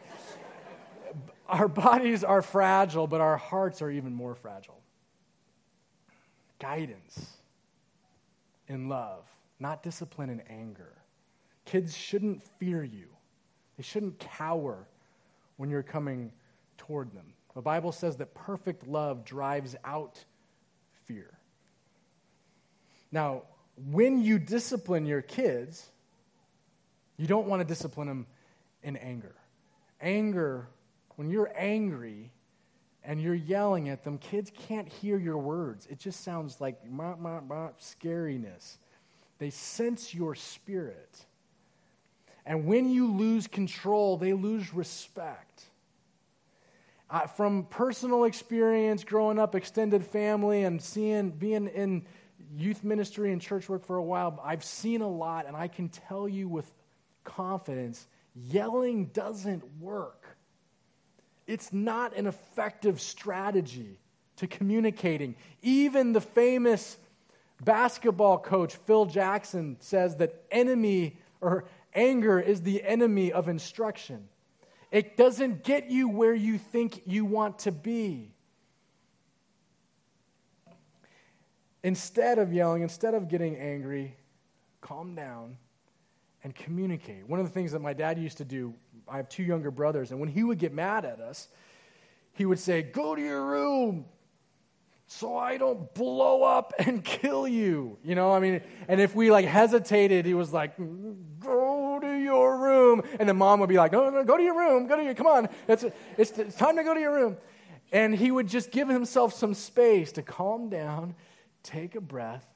our 1.49 1.67
bodies 1.67 2.23
are 2.23 2.41
fragile, 2.41 3.09
but 3.09 3.21
our 3.21 3.37
hearts 3.37 3.83
are 3.83 3.91
even 3.91 4.15
more 4.15 4.37
fragile. 4.37 4.81
Guidance 6.61 7.37
in 8.69 8.89
love, 8.89 9.25
not 9.59 9.83
discipline 9.83 10.31
and 10.31 10.41
anger. 10.49 10.93
Kids 11.65 11.97
shouldn't 11.97 12.45
fear 12.61 12.85
you, 12.85 13.09
they 13.77 13.83
shouldn't 13.83 14.21
cower 14.21 14.87
when 15.57 15.69
you're 15.69 15.83
coming 15.83 16.31
toward 16.77 17.13
them. 17.13 17.35
The 17.57 17.63
Bible 17.63 17.91
says 17.91 18.19
that 18.19 18.35
perfect 18.35 18.87
love 18.87 19.25
drives 19.25 19.75
out 19.85 20.25
fear. 21.07 21.37
Now, 23.11 23.43
when 23.91 24.23
you 24.23 24.39
discipline 24.39 25.07
your 25.07 25.23
kids, 25.23 25.91
you 27.19 27.27
don't 27.27 27.47
want 27.47 27.61
to 27.61 27.67
discipline 27.67 28.09
them 28.09 28.27
in 28.83 28.97
anger. 28.97 29.35
Anger, 30.01 30.69
when 31.17 31.29
you're 31.29 31.53
angry 31.57 32.31
and 33.05 33.21
you're 33.21 33.35
yelling 33.35 33.89
at 33.89 34.05
them, 34.05 34.19
kids 34.19 34.51
can't 34.67 34.89
hear 34.89 35.19
your 35.19 35.39
words. 35.39 35.87
It 35.91 35.99
just 35.99 36.23
sounds 36.23 36.61
like 36.61 36.79
bah, 36.89 37.17
bah, 37.19 37.41
bah, 37.41 37.71
scariness. 37.81 38.79
They 39.39 39.51
sense 39.51 40.15
your 40.15 40.35
spirit. 40.35 41.27
And 42.47 42.65
when 42.65 42.89
you 42.89 43.13
lose 43.13 43.47
control, 43.47 44.17
they 44.17 44.33
lose 44.33 44.73
respect. 44.73 45.65
Uh, 47.11 47.27
from 47.27 47.65
personal 47.65 48.25
experience, 48.25 49.03
growing 49.03 49.39
up, 49.39 49.55
extended 49.55 50.05
family, 50.05 50.63
and 50.65 50.81
seeing, 50.81 51.31
being 51.31 51.67
in 51.69 52.05
youth 52.57 52.85
ministry 52.85 53.33
and 53.33 53.41
church 53.41 53.69
work 53.69 53.85
for 53.85 53.97
a 53.97 54.03
while, 54.03 54.41
I've 54.45 54.65
seen 54.65 55.01
a 55.01 55.09
lot, 55.09 55.47
and 55.47 55.57
I 55.57 55.69
can 55.69 55.89
tell 55.89 56.29
you 56.29 56.49
with 56.49 56.71
confidence 57.29 58.07
yelling 58.35 59.07
doesn't 59.07 59.63
work. 59.81 60.37
It's 61.47 61.73
not 61.73 62.17
an 62.17 62.27
effective 62.27 63.01
strategy 63.01 64.01
to 64.37 64.47
communicating. 64.47 65.37
Even 65.63 66.13
the 66.13 66.21
famous 66.21 66.97
basketball 67.63 68.39
coach 68.39 68.77
Phil 68.77 69.07
Jackson 69.07 69.77
says 69.81 70.17
that 70.17 70.43
enemy 70.51 71.19
or 71.41 71.65
anger 71.95 72.41
is 72.41 72.63
the 72.63 72.83
enemy 72.83 73.31
of 73.33 73.49
instruction. 73.49 74.29
It 74.91 75.17
doesn't 75.17 75.65
get 75.65 75.91
you 75.91 76.09
where 76.09 76.35
you 76.35 76.57
think 76.57 77.03
you 77.05 77.25
want 77.25 77.61
to 77.61 77.73
be. 77.73 78.33
Instead 81.83 82.39
of 82.39 82.53
yelling, 82.53 82.83
instead 82.83 83.15
of 83.15 83.29
getting 83.29 83.57
angry, 83.57 84.17
calm 84.81 85.15
down 85.15 85.57
and 86.49 86.55
communicate. 86.55 87.29
One 87.29 87.41
of 87.41 87.45
the 87.45 87.53
things 87.53 87.73
that 87.73 87.81
my 87.81 87.93
dad 87.93 88.19
used 88.19 88.39
to 88.39 88.45
do, 88.45 88.73
I 89.07 89.19
have 89.19 89.29
two 89.29 89.43
younger 89.43 89.71
brothers, 89.71 90.13
and 90.13 90.19
when 90.19 90.31
he 90.31 90.43
would 90.43 90.59
get 90.59 90.73
mad 90.73 91.05
at 91.05 91.21
us, 91.21 91.47
he 92.33 92.47
would 92.47 92.59
say, 92.59 92.81
Go 92.81 93.15
to 93.15 93.21
your 93.21 93.45
room 93.45 94.07
so 95.07 95.37
I 95.37 95.59
don't 95.59 95.93
blow 95.93 96.43
up 96.45 96.73
and 96.79 97.05
kill 97.21 97.47
you. 97.47 97.99
You 98.03 98.15
know, 98.15 98.33
I 98.33 98.41
mean, 98.41 98.63
and 98.89 98.99
if 98.99 99.15
we 99.15 99.31
like 99.31 99.45
hesitated, 99.45 100.25
he 100.25 100.33
was 100.33 100.51
like, 100.51 100.75
Go 101.39 101.99
to 102.01 102.15
your 102.15 102.57
room. 102.57 103.03
And 103.21 103.29
the 103.29 103.35
mom 103.35 103.61
would 103.61 103.69
be 103.69 103.77
like, 103.77 103.93
No, 103.93 104.09
no, 104.09 104.25
go 104.25 104.39
to 104.39 104.43
your 104.43 104.57
room. 104.57 104.87
Go 104.87 104.97
to 104.97 105.05
your, 105.05 105.13
come 105.13 105.27
on. 105.27 105.51
It's, 105.69 105.85
it's, 106.17 106.39
it's 106.39 106.57
time 106.57 106.77
to 106.77 106.83
go 106.83 106.95
to 106.95 107.01
your 107.01 107.13
room. 107.13 107.37
And 107.93 108.15
he 108.15 108.31
would 108.31 108.49
just 108.49 108.71
give 108.71 108.89
himself 108.89 109.35
some 109.35 109.53
space 109.53 110.13
to 110.13 110.23
calm 110.23 110.71
down, 110.71 111.15
take 111.63 111.95
a 111.95 112.01
breath, 112.01 112.47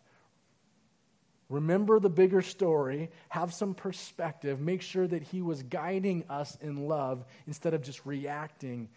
remember 1.52 2.00
the 2.00 2.08
bigger 2.08 2.40
story, 2.40 3.10
have 3.28 3.52
some 3.52 3.74
perspective, 3.74 4.58
make 4.58 4.80
sure 4.80 5.06
that 5.06 5.22
he 5.22 5.42
was 5.42 5.62
guiding 5.62 6.24
us 6.30 6.56
in 6.62 6.88
love 6.88 7.24
instead 7.46 7.74
of 7.74 7.82
just 7.82 8.04
reacting 8.06 8.88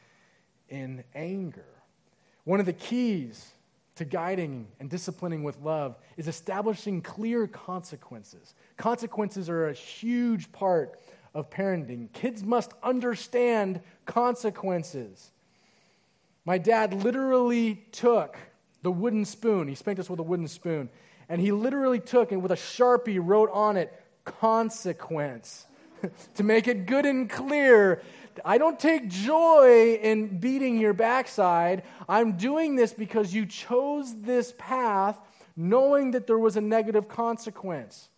in 0.69 1.03
anger. 1.13 1.65
One 2.45 2.59
of 2.59 2.65
the 2.65 2.73
keys 2.73 3.51
to 3.95 4.05
guiding 4.05 4.67
and 4.79 4.89
disciplining 4.89 5.43
with 5.43 5.57
love 5.59 5.97
is 6.15 6.27
establishing 6.27 7.01
clear 7.01 7.45
consequences. 7.45 8.53
Consequences 8.77 9.49
are 9.49 9.67
a 9.67 9.73
huge 9.73 10.51
part 10.51 10.99
of 11.33 11.49
parenting. 11.49 12.11
Kids 12.13 12.41
must 12.41 12.71
understand 12.81 13.81
consequences. 14.05 15.31
My 16.45 16.57
dad 16.57 16.93
literally 16.93 17.83
took 17.91 18.37
the 18.81 18.91
wooden 18.91 19.25
spoon, 19.25 19.67
he 19.67 19.75
spanked 19.75 19.99
us 19.99 20.09
with 20.09 20.19
a 20.19 20.23
wooden 20.23 20.47
spoon, 20.47 20.89
and 21.29 21.41
he 21.41 21.51
literally 21.51 21.99
took 21.99 22.31
and 22.31 22.41
with 22.41 22.51
a 22.51 22.55
sharpie 22.55 23.19
wrote 23.21 23.49
on 23.51 23.77
it, 23.77 23.93
consequence, 24.23 25.65
to 26.35 26.43
make 26.43 26.67
it 26.67 26.85
good 26.85 27.05
and 27.05 27.29
clear. 27.29 28.01
I 28.43 28.57
don't 28.57 28.79
take 28.79 29.07
joy 29.07 29.93
in 30.01 30.39
beating 30.39 30.77
your 30.77 30.93
backside. 30.93 31.83
I'm 32.09 32.33
doing 32.33 32.75
this 32.75 32.93
because 32.93 33.33
you 33.33 33.45
chose 33.45 34.13
this 34.21 34.53
path 34.57 35.17
knowing 35.55 36.11
that 36.11 36.27
there 36.27 36.37
was 36.37 36.57
a 36.57 36.61
negative 36.61 37.07
consequence. 37.07 38.09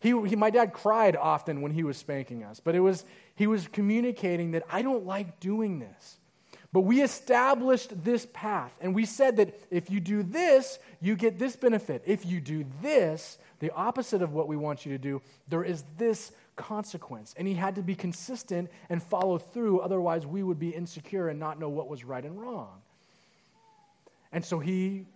He, 0.00 0.08
he, 0.26 0.34
my 0.34 0.50
dad 0.50 0.72
cried 0.72 1.14
often 1.14 1.60
when 1.60 1.72
he 1.72 1.84
was 1.84 1.96
spanking 1.96 2.42
us, 2.42 2.58
but 2.58 2.74
it 2.74 2.80
was, 2.80 3.04
he 3.34 3.46
was 3.46 3.68
communicating 3.68 4.52
that 4.52 4.64
I 4.70 4.82
don't 4.82 5.06
like 5.06 5.38
doing 5.40 5.78
this. 5.78 6.18
But 6.72 6.82
we 6.82 7.02
established 7.02 8.04
this 8.04 8.26
path, 8.32 8.72
and 8.80 8.94
we 8.94 9.04
said 9.04 9.38
that 9.38 9.58
if 9.70 9.90
you 9.90 9.98
do 9.98 10.22
this, 10.22 10.78
you 11.00 11.16
get 11.16 11.38
this 11.38 11.56
benefit. 11.56 12.02
If 12.06 12.24
you 12.24 12.40
do 12.40 12.64
this, 12.80 13.38
the 13.58 13.72
opposite 13.72 14.22
of 14.22 14.32
what 14.32 14.46
we 14.46 14.56
want 14.56 14.86
you 14.86 14.92
to 14.92 14.98
do, 14.98 15.20
there 15.48 15.64
is 15.64 15.82
this 15.98 16.30
consequence. 16.54 17.34
And 17.36 17.48
he 17.48 17.54
had 17.54 17.74
to 17.74 17.82
be 17.82 17.96
consistent 17.96 18.70
and 18.88 19.02
follow 19.02 19.38
through, 19.38 19.80
otherwise, 19.80 20.26
we 20.26 20.44
would 20.44 20.60
be 20.60 20.70
insecure 20.70 21.28
and 21.28 21.40
not 21.40 21.58
know 21.58 21.68
what 21.68 21.88
was 21.88 22.04
right 22.04 22.24
and 22.24 22.40
wrong. 22.40 22.82
And 24.32 24.44
so 24.44 24.60
he 24.60 25.06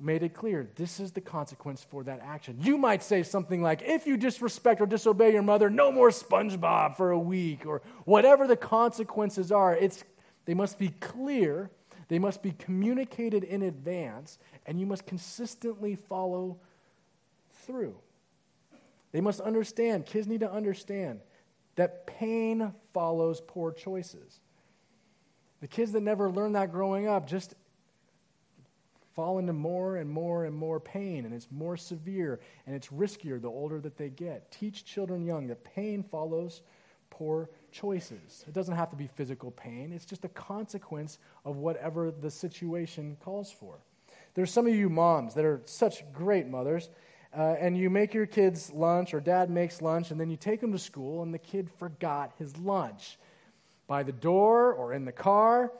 made 0.00 0.22
it 0.22 0.34
clear 0.34 0.68
this 0.76 1.00
is 1.00 1.12
the 1.12 1.20
consequence 1.20 1.84
for 1.88 2.02
that 2.04 2.20
action. 2.24 2.56
You 2.60 2.76
might 2.76 3.02
say 3.02 3.22
something 3.22 3.62
like, 3.62 3.82
if 3.82 4.06
you 4.06 4.16
disrespect 4.16 4.80
or 4.80 4.86
disobey 4.86 5.32
your 5.32 5.42
mother, 5.42 5.70
no 5.70 5.92
more 5.92 6.10
SpongeBob 6.10 6.96
for 6.96 7.10
a 7.10 7.18
week, 7.18 7.66
or 7.66 7.82
whatever 8.04 8.46
the 8.46 8.56
consequences 8.56 9.52
are. 9.52 9.76
It's 9.76 10.02
they 10.48 10.54
must 10.54 10.78
be 10.78 10.88
clear, 10.88 11.70
they 12.08 12.18
must 12.18 12.42
be 12.42 12.52
communicated 12.52 13.44
in 13.44 13.60
advance, 13.60 14.38
and 14.64 14.80
you 14.80 14.86
must 14.86 15.04
consistently 15.04 15.94
follow 15.94 16.56
through. 17.66 17.94
They 19.12 19.20
must 19.20 19.40
understand, 19.40 20.06
kids 20.06 20.26
need 20.26 20.40
to 20.40 20.50
understand 20.50 21.20
that 21.76 22.06
pain 22.06 22.72
follows 22.94 23.42
poor 23.46 23.72
choices. 23.72 24.40
The 25.60 25.68
kids 25.68 25.92
that 25.92 26.02
never 26.02 26.30
learn 26.30 26.52
that 26.52 26.72
growing 26.72 27.06
up 27.06 27.28
just 27.28 27.54
fall 29.14 29.38
into 29.38 29.52
more 29.52 29.96
and 29.96 30.08
more 30.08 30.46
and 30.46 30.56
more 30.56 30.80
pain, 30.80 31.26
and 31.26 31.34
it's 31.34 31.48
more 31.50 31.76
severe 31.76 32.40
and 32.66 32.74
it's 32.74 32.88
riskier 32.88 33.38
the 33.38 33.50
older 33.50 33.80
that 33.80 33.98
they 33.98 34.08
get. 34.08 34.50
Teach 34.50 34.86
children 34.86 35.26
young 35.26 35.48
that 35.48 35.62
pain 35.62 36.02
follows 36.02 36.62
poor 37.10 37.50
choices. 37.80 38.44
It 38.48 38.54
doesn't 38.54 38.74
have 38.74 38.90
to 38.90 38.96
be 38.96 39.06
physical 39.06 39.50
pain, 39.52 39.92
it's 39.92 40.04
just 40.04 40.24
a 40.24 40.28
consequence 40.28 41.18
of 41.44 41.56
whatever 41.56 42.10
the 42.10 42.30
situation 42.30 43.16
calls 43.20 43.52
for. 43.52 43.78
There's 44.34 44.52
some 44.52 44.66
of 44.66 44.74
you 44.74 44.88
moms 44.88 45.34
that 45.34 45.44
are 45.44 45.62
such 45.64 46.02
great 46.12 46.48
mothers, 46.48 46.90
uh, 47.36 47.56
and 47.60 47.76
you 47.76 47.90
make 47.90 48.14
your 48.14 48.26
kids 48.26 48.72
lunch, 48.72 49.14
or 49.14 49.20
dad 49.20 49.50
makes 49.50 49.80
lunch, 49.80 50.10
and 50.10 50.20
then 50.20 50.30
you 50.30 50.36
take 50.36 50.60
them 50.60 50.72
to 50.72 50.78
school, 50.78 51.22
and 51.22 51.32
the 51.32 51.38
kid 51.38 51.68
forgot 51.78 52.32
his 52.38 52.56
lunch 52.56 53.18
by 53.86 54.02
the 54.02 54.12
door 54.12 54.72
or 54.72 54.92
in 54.92 55.04
the 55.04 55.12
car. 55.12 55.72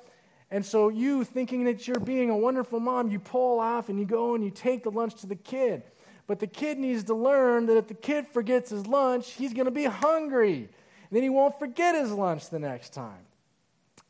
And 0.50 0.64
so, 0.64 0.88
you 0.88 1.25
thinking 1.25 1.64
that 1.64 1.87
you're 1.87 2.00
being 2.00 2.31
a 2.31 2.37
wonderful 2.37 2.81
mom, 2.81 3.11
you 3.11 3.19
pull 3.19 3.61
off 3.61 3.88
and 3.88 3.99
you 3.99 4.07
go 4.07 4.35
and 4.35 4.43
you 4.43 4.50
take 4.50 4.83
the 4.83 4.90
lunch 4.90 5.17
to 5.17 5.26
the 5.26 5.37
kid. 5.37 5.83
But 6.26 6.38
the 6.38 6.47
kid 6.47 6.78
needs 6.78 7.05
to 7.05 7.14
learn 7.14 7.67
that 7.67 7.76
if 7.76 7.88
the 7.88 7.95
kid 7.95 8.26
forgets 8.26 8.71
his 8.71 8.87
lunch, 8.87 9.33
he's 9.33 9.52
going 9.52 9.67
to 9.67 9.71
be 9.71 9.85
hungry 9.85 10.69
then 11.11 11.23
he 11.23 11.29
won't 11.29 11.59
forget 11.59 11.95
his 11.95 12.11
lunch 12.12 12.50
the 12.50 12.59
next 12.59 12.93
time. 12.93 13.25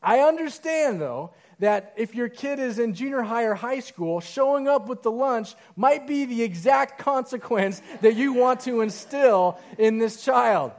I 0.02 0.21
understand, 0.21 1.00
though, 1.00 1.33
that 1.59 1.93
if 1.97 2.14
your 2.14 2.28
kid 2.28 2.61
is 2.61 2.78
in 2.78 2.95
junior 2.95 3.23
high 3.23 3.45
or 3.45 3.55
high 3.55 3.81
school, 3.81 4.21
showing 4.21 4.69
up 4.69 4.88
with 4.88 5.02
the 5.02 5.11
lunch 5.11 5.55
might 5.75 6.07
be 6.07 6.25
the 6.25 6.43
exact 6.43 6.99
consequence 6.99 7.83
that 8.00 8.14
you 8.14 8.33
want 8.33 8.61
to 8.61 8.81
instill 8.81 9.59
in 9.76 9.99
this 9.99 10.25
child. 10.25 10.73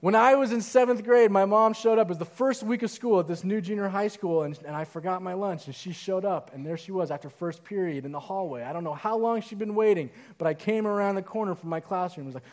When 0.00 0.14
I 0.14 0.34
was 0.34 0.52
in 0.52 0.60
seventh 0.60 1.02
grade, 1.02 1.30
my 1.30 1.46
mom 1.46 1.72
showed 1.72 1.98
up. 1.98 2.08
It 2.08 2.10
was 2.10 2.18
the 2.18 2.26
first 2.26 2.62
week 2.62 2.82
of 2.82 2.90
school 2.90 3.18
at 3.18 3.26
this 3.26 3.42
new 3.42 3.62
junior 3.62 3.88
high 3.88 4.08
school, 4.08 4.42
and, 4.42 4.56
and 4.66 4.76
I 4.76 4.84
forgot 4.84 5.22
my 5.22 5.32
lunch. 5.32 5.66
And 5.66 5.74
she 5.74 5.92
showed 5.92 6.26
up, 6.26 6.52
and 6.54 6.64
there 6.64 6.76
she 6.76 6.92
was 6.92 7.10
after 7.10 7.30
first 7.30 7.64
period 7.64 8.04
in 8.04 8.12
the 8.12 8.20
hallway. 8.20 8.62
I 8.62 8.74
don't 8.74 8.84
know 8.84 8.94
how 8.94 9.16
long 9.16 9.40
she'd 9.40 9.58
been 9.58 9.74
waiting, 9.74 10.10
but 10.36 10.46
I 10.46 10.52
came 10.52 10.86
around 10.86 11.14
the 11.14 11.22
corner 11.22 11.54
from 11.54 11.70
my 11.70 11.80
classroom 11.80 12.26
and 12.26 12.34
was 12.34 12.42
like, 12.42 12.52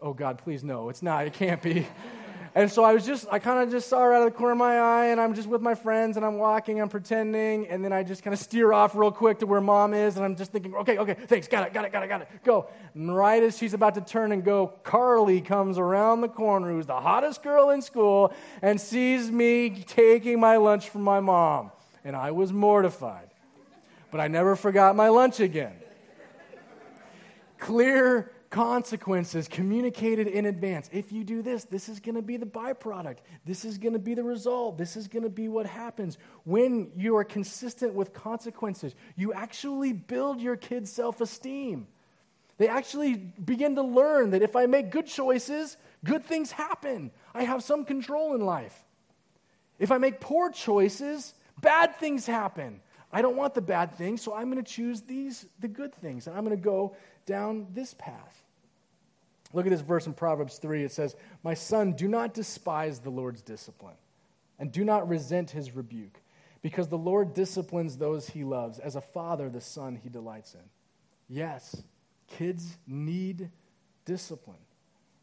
oh 0.00 0.12
God, 0.12 0.38
please 0.38 0.62
no, 0.62 0.88
it's 0.88 1.02
not, 1.02 1.26
it 1.26 1.32
can't 1.32 1.62
be. 1.62 1.86
And 2.54 2.72
so 2.72 2.82
I 2.82 2.92
was 2.92 3.06
just, 3.06 3.26
I 3.30 3.38
kind 3.38 3.62
of 3.62 3.70
just 3.70 3.88
saw 3.88 4.00
her 4.00 4.12
out 4.14 4.26
of 4.26 4.32
the 4.32 4.36
corner 4.36 4.52
of 4.52 4.58
my 4.58 4.78
eye, 4.78 5.06
and 5.06 5.20
I'm 5.20 5.34
just 5.34 5.48
with 5.48 5.60
my 5.60 5.74
friends, 5.74 6.16
and 6.16 6.24
I'm 6.24 6.38
walking, 6.38 6.80
I'm 6.80 6.88
pretending, 6.88 7.68
and 7.68 7.84
then 7.84 7.92
I 7.92 8.02
just 8.02 8.24
kind 8.24 8.32
of 8.32 8.40
steer 8.40 8.72
off 8.72 8.96
real 8.96 9.12
quick 9.12 9.40
to 9.40 9.46
where 9.46 9.60
mom 9.60 9.94
is, 9.94 10.16
and 10.16 10.24
I'm 10.24 10.34
just 10.34 10.50
thinking, 10.50 10.74
okay, 10.74 10.98
okay, 10.98 11.14
thanks, 11.14 11.46
got 11.46 11.66
it, 11.66 11.74
got 11.74 11.84
it, 11.84 11.92
got 11.92 12.02
it, 12.02 12.08
got 12.08 12.22
it, 12.22 12.28
go. 12.44 12.68
And 12.94 13.14
right 13.14 13.42
as 13.42 13.56
she's 13.56 13.74
about 13.74 13.94
to 13.94 14.00
turn 14.00 14.32
and 14.32 14.42
go, 14.42 14.68
Carly 14.82 15.40
comes 15.40 15.78
around 15.78 16.22
the 16.22 16.28
corner, 16.28 16.70
who's 16.70 16.86
the 16.86 17.00
hottest 17.00 17.42
girl 17.42 17.70
in 17.70 17.82
school, 17.82 18.32
and 18.62 18.80
sees 18.80 19.30
me 19.30 19.84
taking 19.86 20.40
my 20.40 20.56
lunch 20.56 20.88
from 20.88 21.02
my 21.02 21.20
mom. 21.20 21.70
And 22.02 22.16
I 22.16 22.30
was 22.30 22.52
mortified. 22.52 23.28
But 24.10 24.20
I 24.20 24.28
never 24.28 24.56
forgot 24.56 24.96
my 24.96 25.08
lunch 25.08 25.38
again. 25.38 25.74
Clear 27.58 28.32
consequences 28.50 29.46
communicated 29.46 30.26
in 30.26 30.46
advance. 30.46 30.88
If 30.92 31.12
you 31.12 31.24
do 31.24 31.42
this, 31.42 31.64
this 31.64 31.88
is 31.88 32.00
going 32.00 32.14
to 32.14 32.22
be 32.22 32.36
the 32.36 32.46
byproduct. 32.46 33.18
This 33.44 33.64
is 33.64 33.78
going 33.78 33.92
to 33.92 33.98
be 33.98 34.14
the 34.14 34.22
result. 34.22 34.78
This 34.78 34.96
is 34.96 35.08
going 35.08 35.24
to 35.24 35.30
be 35.30 35.48
what 35.48 35.66
happens. 35.66 36.18
When 36.44 36.90
you 36.96 37.16
are 37.16 37.24
consistent 37.24 37.94
with 37.94 38.12
consequences, 38.12 38.94
you 39.16 39.32
actually 39.32 39.92
build 39.92 40.40
your 40.40 40.56
kids' 40.56 40.90
self 40.90 41.20
esteem. 41.20 41.86
They 42.56 42.68
actually 42.68 43.14
begin 43.14 43.76
to 43.76 43.82
learn 43.82 44.30
that 44.30 44.42
if 44.42 44.56
I 44.56 44.66
make 44.66 44.90
good 44.90 45.06
choices, 45.06 45.76
good 46.04 46.24
things 46.24 46.50
happen. 46.50 47.12
I 47.32 47.44
have 47.44 47.62
some 47.62 47.84
control 47.84 48.34
in 48.34 48.40
life. 48.40 48.84
If 49.78 49.92
I 49.92 49.98
make 49.98 50.20
poor 50.20 50.50
choices, 50.50 51.34
bad 51.60 51.96
things 51.96 52.26
happen. 52.26 52.80
I 53.12 53.22
don't 53.22 53.36
want 53.36 53.54
the 53.54 53.62
bad 53.62 53.94
things, 53.94 54.22
so 54.22 54.34
I'm 54.34 54.50
going 54.50 54.62
to 54.62 54.70
choose 54.70 55.02
these, 55.02 55.46
the 55.60 55.68
good 55.68 55.94
things, 55.94 56.26
and 56.26 56.36
I'm 56.36 56.44
going 56.44 56.56
to 56.56 56.62
go 56.62 56.96
down 57.26 57.68
this 57.72 57.94
path. 57.94 58.37
Look 59.52 59.66
at 59.66 59.70
this 59.70 59.80
verse 59.80 60.06
in 60.06 60.12
Proverbs 60.12 60.58
3. 60.58 60.84
It 60.84 60.92
says, 60.92 61.16
My 61.42 61.54
son, 61.54 61.92
do 61.92 62.06
not 62.06 62.34
despise 62.34 63.00
the 63.00 63.10
Lord's 63.10 63.42
discipline, 63.42 63.96
and 64.58 64.70
do 64.70 64.84
not 64.84 65.08
resent 65.08 65.50
his 65.50 65.74
rebuke, 65.74 66.20
because 66.60 66.88
the 66.88 66.98
Lord 66.98 67.34
disciplines 67.34 67.96
those 67.96 68.28
he 68.28 68.44
loves, 68.44 68.78
as 68.78 68.96
a 68.96 69.00
father 69.00 69.48
the 69.48 69.60
son 69.60 69.96
he 70.02 70.08
delights 70.08 70.54
in. 70.54 70.60
Yes, 71.28 71.82
kids 72.26 72.76
need 72.86 73.50
discipline. 74.04 74.58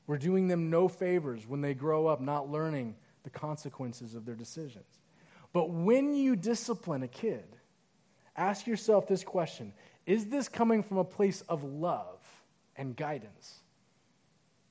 We're 0.07 0.17
doing 0.17 0.47
them 0.47 0.69
no 0.69 0.87
favors 0.87 1.47
when 1.47 1.61
they 1.61 1.73
grow 1.73 2.07
up 2.07 2.21
not 2.21 2.49
learning 2.49 2.95
the 3.23 3.29
consequences 3.29 4.13
of 4.15 4.25
their 4.25 4.35
decisions. 4.35 4.99
But 5.51 5.69
when 5.69 6.13
you 6.13 6.35
discipline 6.35 7.03
a 7.03 7.07
kid, 7.07 7.45
ask 8.35 8.67
yourself 8.67 9.07
this 9.07 9.23
question 9.23 9.73
Is 10.05 10.27
this 10.27 10.47
coming 10.47 10.83
from 10.83 10.97
a 10.97 11.03
place 11.03 11.41
of 11.41 11.63
love 11.63 12.19
and 12.75 12.95
guidance? 12.95 13.61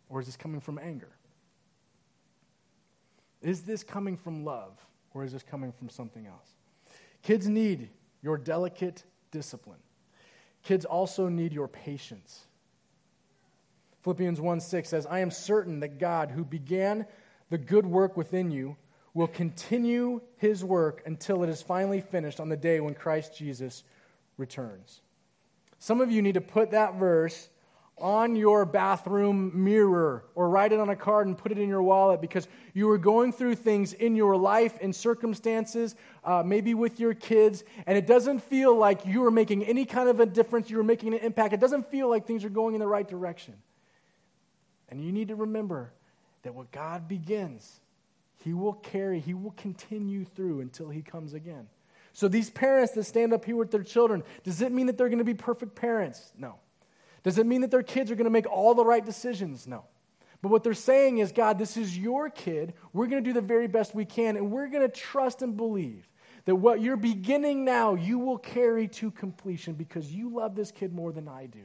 Or 0.09 0.21
is 0.21 0.27
this 0.27 0.37
coming 0.37 0.61
from 0.61 0.79
anger? 0.79 1.11
Is 3.43 3.63
this 3.63 3.83
coming 3.83 4.17
from 4.17 4.45
love? 4.45 4.73
Or 5.13 5.25
is 5.25 5.33
this 5.33 5.43
coming 5.43 5.73
from 5.73 5.89
something 5.89 6.27
else? 6.27 6.55
Kids 7.23 7.49
need 7.49 7.89
your 8.23 8.37
delicate 8.37 9.05
discipline. 9.31 9.79
Kids 10.63 10.85
also 10.85 11.29
need 11.29 11.53
your 11.53 11.69
patience. 11.69 12.47
Philippians 14.03 14.41
1 14.41 14.61
6 14.61 14.89
says, 14.89 15.07
I 15.07 15.21
am 15.21 15.31
certain 15.31 15.81
that 15.81 15.99
God, 15.99 16.31
who 16.31 16.45
began 16.45 17.07
the 17.51 17.59
good 17.59 17.87
work 17.87 18.17
within 18.17 18.51
you, 18.51 18.77
will 19.15 19.29
continue 19.29 20.21
his 20.37 20.65
work 20.65 21.03
until 21.07 21.43
it 21.43 21.49
is 21.49 21.63
finally 21.63 22.01
finished 22.01 22.41
on 22.41 22.49
the 22.49 22.57
day 22.57 22.81
when 22.81 22.95
Christ 22.95 23.37
Jesus 23.37 23.85
returns. 24.37 25.01
Some 25.79 26.01
of 26.01 26.11
you 26.11 26.21
need 26.21 26.35
to 26.35 26.41
put 26.41 26.73
that 26.73 26.97
verse 26.97 27.49
on 27.99 28.35
your 28.35 28.65
bathroom 28.65 29.53
mirror 29.55 30.25
or 30.35 30.49
write 30.49 30.73
it 30.73 30.81
on 30.81 30.89
a 30.89 30.97
card 30.97 31.27
and 31.27 31.39
put 31.39 31.53
it 31.53 31.59
in 31.59 31.69
your 31.69 31.83
wallet 31.83 32.21
because 32.21 32.49
you 32.73 32.91
are 32.91 32.99
going 32.99 33.33
through 33.33 33.55
things 33.55 33.93
in 33.93 34.17
your 34.17 34.37
life 34.37 34.77
and 34.81 34.95
circumstances, 34.95 35.95
uh, 36.25 36.43
maybe 36.45 36.75
with 36.75 36.99
your 36.99 37.15
kids, 37.15 37.63
and 37.87 37.97
it 37.97 38.07
doesn't 38.07 38.41
feel 38.41 38.77
like 38.77 39.07
you 39.07 39.25
are 39.25 39.31
making 39.31 39.65
any 39.65 39.85
kind 39.85 40.09
of 40.09 40.19
a 40.19 40.27
difference, 40.27 40.71
you 40.71 40.81
are 40.81 40.85
making 40.85 41.15
an 41.15 41.21
impact. 41.21 41.55
It 41.55 41.61
doesn't 41.61 41.89
feel 41.91 42.09
like 42.11 42.27
things 42.27 42.45
are 42.45 42.51
going 42.51 42.75
in 42.75 42.81
the 42.81 42.87
right 42.87 43.07
direction. 43.07 43.55
And 44.89 45.01
you 45.01 45.13
need 45.13 45.29
to 45.29 45.37
remember 45.37 45.93
that 46.43 46.55
what 46.55 46.71
God 46.73 47.09
begins, 47.09 47.81
He 48.43 48.53
will 48.53 48.75
carry, 48.75 49.21
He 49.21 49.35
will 49.35 49.55
continue 49.57 50.25
through 50.25 50.61
until 50.61 50.89
He 50.89 51.01
comes 51.01 51.33
again. 51.33 51.69
So, 52.13 52.29
these 52.29 52.49
parents 52.51 52.93
that 52.93 53.05
stand 53.05 53.33
up 53.33 53.45
here 53.45 53.57
with 53.57 53.73
their 53.73 53.83
children, 53.83 54.23
does 54.45 54.61
it 54.61 54.71
mean 54.71 54.87
that 54.87 54.97
they're 54.97 55.09
going 55.09 55.19
to 55.19 55.25
be 55.25 55.35
perfect 55.35 55.75
parents? 55.75 56.33
No. 56.39 56.57
Does 57.25 57.39
it 57.39 57.47
mean 57.47 57.63
that 57.63 57.73
their 57.73 57.83
kids 57.83 58.11
are 58.11 58.15
going 58.15 58.27
to 58.27 58.31
make 58.31 58.47
all 58.47 58.75
the 58.75 58.85
right 58.85 59.05
decisions? 59.05 59.67
No. 59.67 59.85
But 60.43 60.51
what 60.51 60.63
they're 60.63 60.75
saying 60.75 61.19
is, 61.19 61.33
God, 61.33 61.59
this 61.59 61.77
is 61.77 61.99
your 61.99 62.29
kid. 62.29 62.75
We're 62.93 63.07
going 63.07 63.25
to 63.25 63.29
do 63.29 63.33
the 63.33 63.41
very 63.41 63.67
best 63.67 63.95
we 63.95 64.05
can, 64.05 64.37
and 64.37 64.53
we're 64.53 64.69
going 64.69 64.83
to 64.83 64.95
trust 64.95 65.41
and 65.41 65.57
believe 65.57 66.07
that 66.45 66.55
what 66.55 66.83
you're 66.83 66.99
beginning 66.99 67.65
now, 67.65 67.95
you 67.95 68.19
will 68.19 68.37
carry 68.37 68.87
to 68.89 69.11
completion 69.11 69.73
because 69.73 70.13
you 70.13 70.29
love 70.29 70.55
this 70.55 70.71
kid 70.71 70.93
more 70.93 71.13
than 71.13 71.27
I 71.27 71.47
do. 71.47 71.63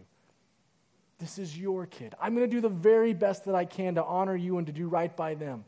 This 1.19 1.37
is 1.37 1.57
your 1.57 1.85
kid. 1.85 2.15
I'm 2.21 2.33
going 2.33 2.49
to 2.49 2.55
do 2.55 2.61
the 2.61 2.69
very 2.69 3.13
best 3.13 3.43
that 3.45 3.55
I 3.55 3.65
can 3.65 3.95
to 3.95 4.03
honor 4.03 4.37
you 4.37 4.57
and 4.57 4.67
to 4.67 4.73
do 4.73 4.87
right 4.87 5.13
by 5.13 5.35
them. 5.35 5.65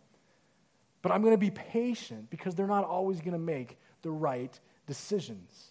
But 1.02 1.12
I'm 1.12 1.22
going 1.22 1.34
to 1.34 1.38
be 1.38 1.52
patient 1.52 2.30
because 2.30 2.56
they're 2.56 2.68
not 2.68 2.86
always 2.86 3.20
going 3.20 3.34
to 3.34 3.40
make 3.40 3.78
the 4.02 4.12
right 4.12 4.58
decisions. 4.88 5.71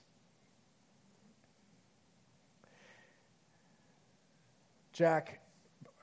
Jack, 5.00 5.40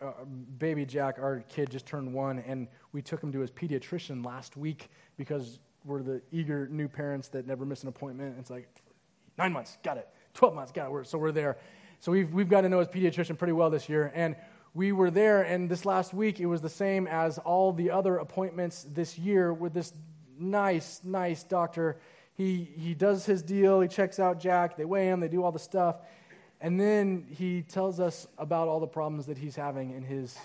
uh, 0.01 0.25
baby 0.57 0.83
Jack, 0.83 1.19
our 1.19 1.41
kid 1.49 1.69
just 1.69 1.85
turned 1.85 2.11
one, 2.11 2.39
and 2.39 2.67
we 2.93 3.01
took 3.03 3.21
him 3.21 3.31
to 3.31 3.41
his 3.41 3.51
pediatrician 3.51 4.25
last 4.25 4.57
week 4.57 4.89
because 5.17 5.59
we're 5.85 6.01
the 6.01 6.19
eager 6.31 6.67
new 6.69 6.87
parents 6.87 7.27
that 7.27 7.45
never 7.45 7.63
miss 7.63 7.83
an 7.83 7.89
appointment. 7.89 8.37
It's 8.39 8.49
like, 8.49 8.67
nine 9.37 9.53
months, 9.53 9.77
got 9.83 9.97
it. 9.97 10.09
12 10.33 10.55
months, 10.55 10.71
got 10.71 10.91
it. 10.91 11.07
So 11.07 11.19
we're 11.19 11.31
there. 11.31 11.59
So 11.99 12.11
we've, 12.11 12.33
we've 12.33 12.49
got 12.49 12.61
to 12.61 12.69
know 12.69 12.79
his 12.79 12.87
pediatrician 12.87 13.37
pretty 13.37 13.53
well 13.53 13.69
this 13.69 13.87
year. 13.87 14.11
And 14.15 14.35
we 14.73 14.93
were 14.93 15.11
there, 15.11 15.43
and 15.43 15.69
this 15.69 15.85
last 15.85 16.11
week, 16.11 16.39
it 16.39 16.47
was 16.47 16.61
the 16.61 16.67
same 16.67 17.05
as 17.05 17.37
all 17.37 17.73
the 17.73 17.91
other 17.91 18.17
appointments 18.17 18.83
this 18.91 19.19
year 19.19 19.53
with 19.53 19.75
this 19.75 19.93
nice, 20.39 21.01
nice 21.03 21.43
doctor. 21.43 21.99
He, 22.33 22.67
he 22.75 22.95
does 22.95 23.27
his 23.27 23.43
deal, 23.43 23.79
he 23.79 23.87
checks 23.87 24.17
out 24.17 24.39
Jack, 24.39 24.75
they 24.75 24.85
weigh 24.85 25.05
him, 25.07 25.19
they 25.19 25.27
do 25.27 25.43
all 25.43 25.51
the 25.51 25.59
stuff. 25.59 25.97
And 26.59 26.79
then 26.79 27.25
he 27.29 27.61
tells 27.61 27.99
us 27.99 28.27
about 28.37 28.67
all 28.67 28.79
the 28.79 28.87
problems 28.87 29.27
that 29.27 29.37
he's 29.37 29.55
having 29.55 29.91
in 29.91 30.03
his 30.03 30.37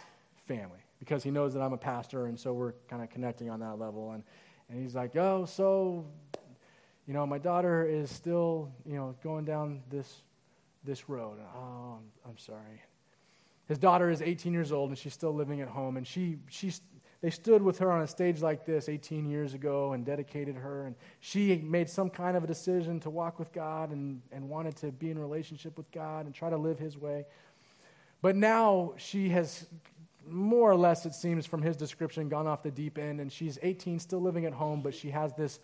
family 0.46 0.81
because 0.98 1.25
he 1.25 1.31
knows 1.31 1.55
that 1.55 1.61
I'm 1.61 1.72
a 1.72 1.79
pastor, 1.79 2.27
and 2.27 2.38
so 2.38 2.53
we're 2.53 2.75
kind 2.88 3.03
of 3.03 3.11
connecting 3.11 3.51
on 3.51 3.61
that 3.61 3.79
level. 3.79 4.12
And, 4.12 4.22
and 4.68 4.81
he's 4.81 4.94
like, 4.94 5.16
oh, 5.16 5.46
so, 5.46 6.05
you 7.07 7.14
know, 7.14 7.27
my 7.27 7.38
daughter 7.38 7.85
is 7.85 8.11
still, 8.11 8.70
you 8.87 8.94
know, 8.94 9.14
going 9.25 9.44
down 9.44 9.81
this, 9.90 10.22
this 10.85 11.09
road. 11.09 11.38
Oh, 11.57 11.98
I'm, 11.98 12.31
I'm 12.31 12.38
sorry. 12.38 12.83
His 13.66 13.79
daughter 13.79 14.11
is 14.11 14.22
18 14.22 14.53
years 14.53 14.70
old, 14.70 14.90
and 14.90 14.98
she's 14.98 15.14
still 15.14 15.35
living 15.35 15.61
at 15.61 15.68
home, 15.68 15.96
and 15.96 16.07
she, 16.07 16.37
she's 16.48 16.83
they 17.22 17.30
stood 17.30 17.62
with 17.62 17.78
her 17.78 17.90
on 17.90 18.02
a 18.02 18.06
stage 18.06 18.42
like 18.42 18.66
this 18.66 18.88
18 18.88 19.30
years 19.30 19.54
ago 19.54 19.92
and 19.92 20.04
dedicated 20.04 20.56
her. 20.56 20.87
And 20.87 20.96
she 21.20 21.56
made 21.56 21.88
some 21.88 22.11
kind 22.11 22.37
of 22.37 22.42
a 22.42 22.48
decision 22.48 22.98
to 23.00 23.11
walk 23.11 23.38
with 23.38 23.52
God 23.52 23.92
and, 23.92 24.20
and 24.32 24.48
wanted 24.48 24.74
to 24.78 24.90
be 24.90 25.08
in 25.11 25.18
relationship 25.18 25.78
with 25.78 25.90
God 25.92 26.26
and 26.26 26.35
try 26.35 26.50
to 26.50 26.56
live 26.56 26.80
His 26.80 26.98
way. 26.98 27.24
But 28.22 28.35
now 28.35 28.94
she 28.96 29.28
has, 29.30 29.66
more 30.28 30.68
or 30.68 30.74
less, 30.74 31.06
it 31.06 31.14
seems 31.14 31.46
from 31.46 31.62
his 31.62 31.76
description, 31.76 32.28
gone 32.28 32.46
off 32.48 32.62
the 32.62 32.70
deep 32.70 32.98
end. 32.98 33.20
And 33.20 33.32
she's 33.32 33.58
18, 33.62 34.00
still 34.00 34.20
living 34.20 34.44
at 34.44 34.52
home, 34.52 34.80
but 34.80 34.92
she 34.92 35.11
has 35.11 35.32
this 35.35 35.61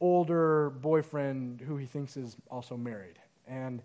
older 0.00 0.70
boyfriend 0.70 1.60
who 1.60 1.76
he 1.76 1.84
thinks 1.86 2.16
is 2.16 2.36
also 2.50 2.78
married. 2.78 3.18
And 3.46 3.82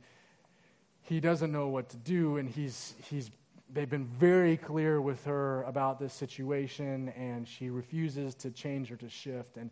he 1.02 1.20
doesn't 1.20 1.52
know 1.52 1.68
what 1.68 1.90
to 1.90 1.98
do, 1.98 2.38
and 2.38 2.50
he's, 2.50 2.94
he's 3.10 3.30
they've 3.74 3.90
been 3.90 4.06
very 4.06 4.58
clear 4.58 5.02
with 5.02 5.26
her 5.26 5.64
about 5.64 6.00
this 6.00 6.14
situation, 6.14 7.10
and 7.10 7.48
she 7.48 7.70
refuses 7.70 8.36
to 8.36 8.52
change 8.52 8.92
or 8.92 8.98
to 8.98 9.10
shift. 9.10 9.58
And, 9.58 9.72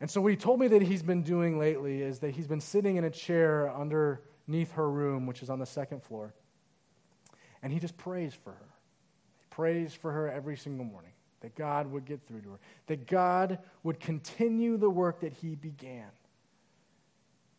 and 0.00 0.10
so, 0.10 0.20
what 0.20 0.30
he 0.30 0.36
told 0.36 0.60
me 0.60 0.68
that 0.68 0.82
he's 0.82 1.02
been 1.02 1.22
doing 1.22 1.58
lately 1.58 2.02
is 2.02 2.20
that 2.20 2.30
he's 2.30 2.46
been 2.46 2.60
sitting 2.60 2.96
in 2.96 3.04
a 3.04 3.10
chair 3.10 3.72
underneath 3.74 4.72
her 4.72 4.88
room, 4.88 5.26
which 5.26 5.42
is 5.42 5.50
on 5.50 5.58
the 5.58 5.66
second 5.66 6.02
floor, 6.02 6.32
and 7.62 7.72
he 7.72 7.80
just 7.80 7.96
prays 7.96 8.34
for 8.34 8.50
her. 8.50 8.68
He 9.38 9.46
prays 9.50 9.92
for 9.92 10.12
her 10.12 10.30
every 10.30 10.56
single 10.56 10.84
morning 10.84 11.12
that 11.40 11.54
God 11.54 11.90
would 11.92 12.04
get 12.04 12.26
through 12.26 12.42
to 12.42 12.50
her, 12.50 12.58
that 12.86 13.06
God 13.06 13.58
would 13.82 14.00
continue 14.00 14.76
the 14.76 14.90
work 14.90 15.20
that 15.20 15.32
he 15.32 15.54
began. 15.54 16.08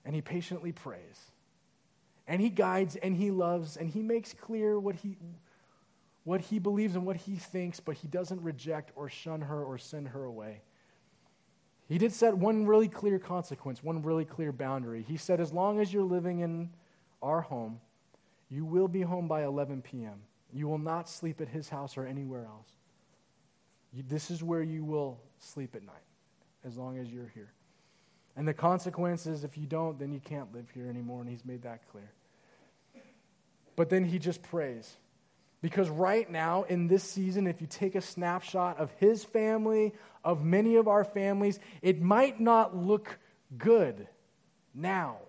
And 0.06 0.16
he 0.16 0.22
patiently 0.22 0.72
prays 0.72 1.32
and 2.30 2.40
he 2.40 2.50
guides 2.50 2.96
and 2.96 3.18
he 3.18 3.32
loves 3.32 3.76
and 3.76 3.90
he 3.90 4.04
makes 4.04 4.34
clear 4.34 4.80
what 4.80 4.96
he 4.96 5.18
what 6.24 6.42
he 6.42 6.60
believes 6.60 6.96
and 6.96 7.06
what 7.06 7.16
he 7.16 7.36
thinks, 7.36 7.80
but 7.80 7.96
he 7.96 8.08
doesn't 8.08 8.42
reject 8.44 8.92
or 8.96 9.10
shun 9.10 9.42
her 9.42 9.64
or 9.64 9.80
send 9.80 10.10
her 10.10 10.26
away. 10.26 10.62
He 11.88 11.98
did 11.98 12.14
set 12.14 12.38
one 12.38 12.68
really 12.68 12.88
clear 12.88 13.18
consequence, 13.18 13.84
one 13.84 14.04
really 14.04 14.26
clear 14.26 14.52
boundary. 14.52 15.02
He 15.02 15.18
said, 15.18 15.40
as 15.40 15.52
long 15.52 15.80
as 15.80 15.92
you're 15.92 16.04
living 16.04 16.42
in 16.42 16.70
our 17.24 17.42
home, 17.42 17.80
you 18.48 18.64
will 18.64 18.88
be 18.88 19.02
home 19.02 19.28
by 19.28 19.44
11 19.44 19.82
p.m. 19.82 20.22
You 20.54 20.68
will 20.68 20.78
not 20.78 21.10
sleep 21.10 21.42
at 21.42 21.48
his 21.48 21.70
house 21.70 21.98
or 21.98 22.06
anywhere 22.06 22.46
else. 22.46 22.70
You, 23.92 24.04
this 24.08 24.30
is 24.30 24.44
where 24.44 24.62
you 24.62 24.84
will 24.84 25.20
sleep 25.40 25.76
at 25.76 25.84
night, 25.84 25.96
as 26.64 26.78
long 26.78 27.00
as 27.00 27.12
you're 27.12 27.32
here. 27.34 27.54
And 28.36 28.48
the 28.48 28.54
consequence 28.54 29.26
is 29.26 29.44
if 29.44 29.58
you 29.58 29.66
don't, 29.66 29.98
then 29.98 30.14
you 30.14 30.20
can't 30.20 30.54
live 30.54 30.70
here 30.72 30.88
anymore, 30.88 31.22
and 31.22 31.30
he's 31.30 31.44
made 31.44 31.64
that 31.64 31.90
clear. 31.90 32.12
But 33.80 33.90
then 33.90 34.04
he 34.04 34.20
just 34.20 34.42
prays. 34.42 34.98
Because 35.62 35.90
right 35.90 36.30
now, 36.30 36.64
in 36.64 36.90
this 36.90 37.02
season, 37.02 37.48
if 37.48 37.62
you 37.62 37.68
take 37.68 37.96
a 37.96 38.02
snapshot 38.02 38.78
of 38.78 38.92
his 38.98 39.24
family, 39.24 39.94
of 40.22 40.44
many 40.44 40.76
of 40.76 40.90
our 40.90 41.06
families, 41.06 41.62
it 41.82 42.02
might 42.02 42.42
not 42.42 42.76
look 42.76 43.18
good 43.58 44.06
now. 44.76 45.20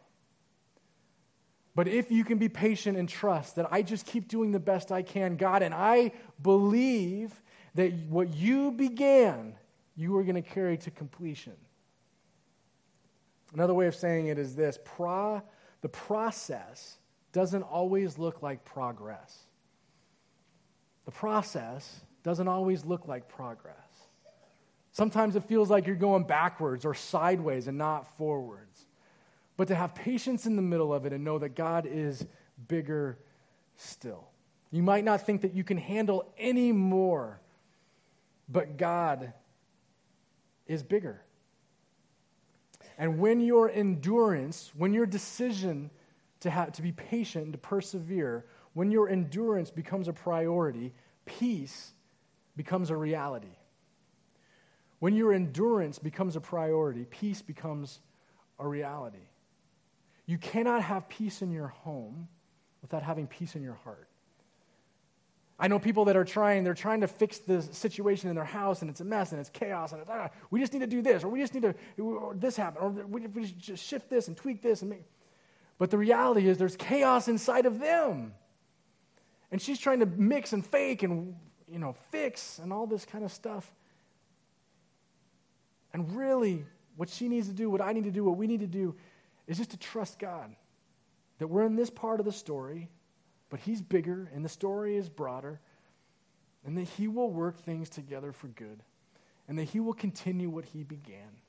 But 1.77 1.87
if 1.87 2.11
you 2.11 2.25
can 2.25 2.39
be 2.39 2.49
patient 2.49 2.99
and 2.99 3.09
trust 3.09 3.55
that 3.55 3.73
I 3.73 3.83
just 3.83 4.05
keep 4.05 4.27
doing 4.27 4.51
the 4.51 4.59
best 4.59 4.91
I 4.91 5.03
can, 5.03 5.37
God, 5.37 5.63
and 5.63 5.73
I 5.73 6.11
believe 6.43 7.41
that 7.77 7.93
what 8.09 8.35
you 8.35 8.73
began, 8.73 9.55
you 9.95 10.17
are 10.17 10.25
going 10.25 10.43
to 10.43 10.43
carry 10.43 10.77
to 10.79 10.91
completion. 10.91 11.55
Another 13.55 13.75
way 13.75 13.87
of 13.87 13.95
saying 13.95 14.27
it 14.27 14.41
is 14.41 14.57
this 14.57 14.77
Pro, 14.85 15.41
the 15.83 15.89
process 15.89 16.97
doesn't 17.33 17.63
always 17.63 18.19
look 18.19 18.43
like 18.43 18.65
progress. 18.65 19.45
The 21.05 21.11
process 21.11 22.01
doesn't 22.23 22.49
always 22.49 22.85
look 22.85 23.09
like 23.09 23.29
progress. 23.29 23.77
Sometimes 24.93 25.37
it 25.37 25.45
feels 25.45 25.71
like 25.71 25.87
you're 25.87 25.97
going 25.97 26.25
backwards 26.25 26.85
or 26.85 26.95
sideways 26.95 27.69
and 27.69 27.79
not 27.79 28.17
forwards. 28.17 28.87
But 29.57 29.69
to 29.69 29.75
have 29.75 29.95
patience 29.95 30.47
in 30.47 30.57
the 30.57 30.63
middle 30.63 30.93
of 30.93 31.07
it 31.07 31.13
and 31.13 31.25
know 31.25 31.39
that 31.39 31.55
God 31.55 31.87
is 31.87 32.27
bigger 32.69 33.19
still. 33.77 34.29
You 34.71 34.83
might 34.83 35.05
not 35.05 35.27
think 35.27 35.43
that 35.43 35.55
you 35.55 35.65
can 35.65 35.77
handle 35.77 36.33
any 36.39 36.73
more, 36.73 37.41
but 38.49 38.77
God 38.77 39.33
is 40.67 40.83
bigger. 40.83 41.23
And 42.99 43.19
when 43.19 43.41
your 43.41 43.71
endurance, 43.71 44.71
when 44.77 44.93
your 44.93 45.07
decision 45.07 45.91
to, 46.41 46.51
have, 46.51 46.73
to 46.73 46.83
be 46.83 46.93
patient 46.93 47.45
and 47.45 47.53
to 47.53 47.59
persevere, 47.59 48.45
when 48.73 48.91
your 48.91 49.09
endurance 49.09 49.71
becomes 49.71 50.09
a 50.09 50.13
priority, 50.13 50.93
peace 51.27 51.93
becomes 52.57 52.91
a 52.91 52.97
reality. 52.97 53.57
When 54.99 55.15
your 55.15 55.33
endurance 55.33 55.99
becomes 55.99 56.37
a 56.37 56.41
priority, 56.41 57.05
peace 57.05 57.43
becomes 57.43 58.01
a 58.59 58.67
reality. 58.67 59.27
You 60.27 60.39
cannot 60.39 60.83
have 60.83 61.09
peace 61.09 61.43
in 61.43 61.51
your 61.51 61.69
home 61.69 62.29
without 62.83 63.03
having 63.03 63.27
peace 63.27 63.57
in 63.57 63.63
your 63.63 63.75
heart. 63.75 64.09
I 65.59 65.69
know 65.69 65.79
people 65.79 66.07
that 66.07 66.17
are 66.17 66.25
trying, 66.25 66.65
they're 66.65 66.73
trying 66.73 67.03
to 67.03 67.07
fix 67.07 67.39
the 67.39 67.61
situation 67.61 68.31
in 68.31 68.35
their 68.35 68.45
house 68.45 68.81
and 68.81 68.91
it's 68.91 69.01
a 69.01 69.05
mess 69.05 69.33
and 69.33 69.41
it's 69.41 69.51
chaos 69.51 69.93
and 69.93 70.01
it's, 70.01 70.11
ah, 70.11 70.31
we 70.51 70.59
just 70.59 70.73
need 70.73 70.79
to 70.79 70.87
do 70.87 71.03
this 71.03 71.23
or 71.23 71.29
we 71.29 71.39
just 71.39 71.53
need 71.53 71.63
to, 71.63 72.33
this 72.35 72.57
happen 72.57 72.81
or 72.81 72.89
we 72.91 73.27
just 73.59 73.85
shift 73.85 74.09
this 74.09 74.29
and 74.29 74.37
tweak 74.37 74.63
this 74.63 74.81
and 74.81 74.91
make. 74.91 75.05
But 75.81 75.91
the 75.91 75.99
reality 75.99 76.47
is 76.47 76.59
there's 76.59 76.77
chaos 76.77 77.27
inside 77.27 77.67
of 77.67 77.81
them. 77.81 78.35
And 79.51 79.61
she's 79.61 79.81
trying 79.81 79.99
to 79.99 80.07
mix 80.07 80.53
and 80.53 80.65
fake 80.65 81.03
and, 81.03 81.35
you 81.69 81.81
know, 81.81 81.97
fix 82.13 82.61
and 82.61 82.73
all 82.73 82.87
this 82.87 83.05
kind 83.05 83.25
of 83.25 83.33
stuff. 83.33 83.69
And 85.93 86.17
really, 86.17 86.65
what 86.95 87.09
she 87.09 87.29
needs 87.29 87.49
to 87.49 87.53
do, 87.53 87.69
what 87.69 87.81
I 87.81 87.93
need 87.93 88.05
to 88.05 88.13
do, 88.13 88.23
what 88.23 88.37
we 88.37 88.47
need 88.47 88.61
to 88.61 88.69
do 88.69 88.95
is 89.49 89.59
just 89.59 89.73
to 89.73 89.77
trust 89.77 90.21
God. 90.21 90.55
That 91.41 91.49
we're 91.49 91.67
in 91.67 91.75
this 91.75 91.91
part 91.91 92.21
of 92.21 92.27
the 92.27 92.33
story 92.33 92.89
but 93.51 93.61
He's 93.61 93.83
bigger 93.83 94.31
and 94.33 94.45
the 94.45 94.49
story 94.49 94.97
is 94.97 95.09
broader, 95.09 95.61
and 96.65 96.79
that 96.79 96.89
He 96.89 97.09
will 97.09 97.31
work 97.31 97.59
things 97.59 97.91
together 97.91 98.33
for 98.33 98.47
good, 98.47 98.83
and 99.49 99.59
that 99.59 99.65
He 99.65 99.81
will 99.81 99.93
continue 99.93 100.49
what 100.49 100.65
He 100.65 100.85
began. 100.85 101.43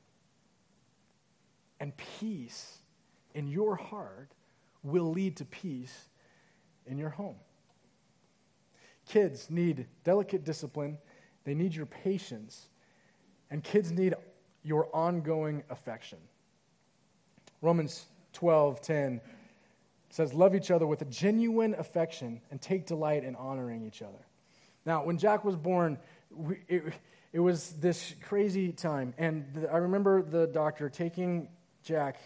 And 1.79 1.95
peace 2.19 2.79
in 3.33 3.47
your 3.47 3.75
heart 3.75 4.31
will 4.83 5.11
lead 5.11 5.37
to 5.37 5.45
peace 5.45 6.09
in 6.85 6.97
your 6.97 7.09
home. 7.09 7.35
Kids 9.07 9.49
need 9.49 9.87
delicate 10.03 10.43
discipline, 10.43 10.97
they 11.43 11.53
need 11.53 11.73
your 11.73 11.85
patience, 11.85 12.69
and 13.49 13.63
kids 13.63 13.91
need 13.91 14.13
your 14.63 14.89
ongoing 14.95 15.63
affection. 15.69 16.19
Romans 17.61 18.05
12 18.33 18.81
10 18.81 19.21
says, 20.09 20.33
Love 20.33 20.55
each 20.55 20.71
other 20.71 20.87
with 20.87 21.01
a 21.01 21.05
genuine 21.05 21.75
affection 21.77 22.41
and 22.51 22.61
take 22.61 22.85
delight 22.85 23.23
in 23.23 23.35
honoring 23.35 23.83
each 23.85 24.01
other. 24.01 24.25
Now, 24.85 25.03
when 25.03 25.17
Jack 25.17 25.45
was 25.45 25.55
born, 25.55 25.97
we, 26.31 26.59
it, 26.67 26.93
it 27.33 27.39
was 27.39 27.71
this 27.73 28.15
crazy 28.21 28.71
time. 28.71 29.13
And 29.17 29.67
I 29.71 29.77
remember 29.77 30.21
the 30.21 30.47
doctor 30.47 30.89
taking 30.89 31.47
Jack, 31.83 32.17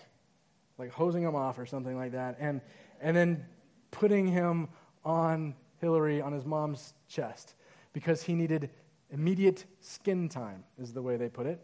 like 0.77 0.91
hosing 0.91 1.23
him 1.23 1.35
off 1.35 1.57
or 1.57 1.65
something 1.65 1.95
like 1.95 2.11
that, 2.11 2.37
and, 2.39 2.61
and 3.01 3.15
then 3.15 3.45
putting 3.91 4.27
him 4.27 4.67
on 5.03 5.55
Hillary 5.79 6.21
on 6.21 6.31
his 6.31 6.45
mom's 6.45 6.93
chest 7.07 7.53
because 7.93 8.23
he 8.23 8.33
needed 8.33 8.69
immediate 9.11 9.65
skin 9.79 10.27
time, 10.27 10.63
is 10.79 10.93
the 10.93 11.01
way 11.01 11.17
they 11.17 11.29
put 11.29 11.45
it. 11.45 11.59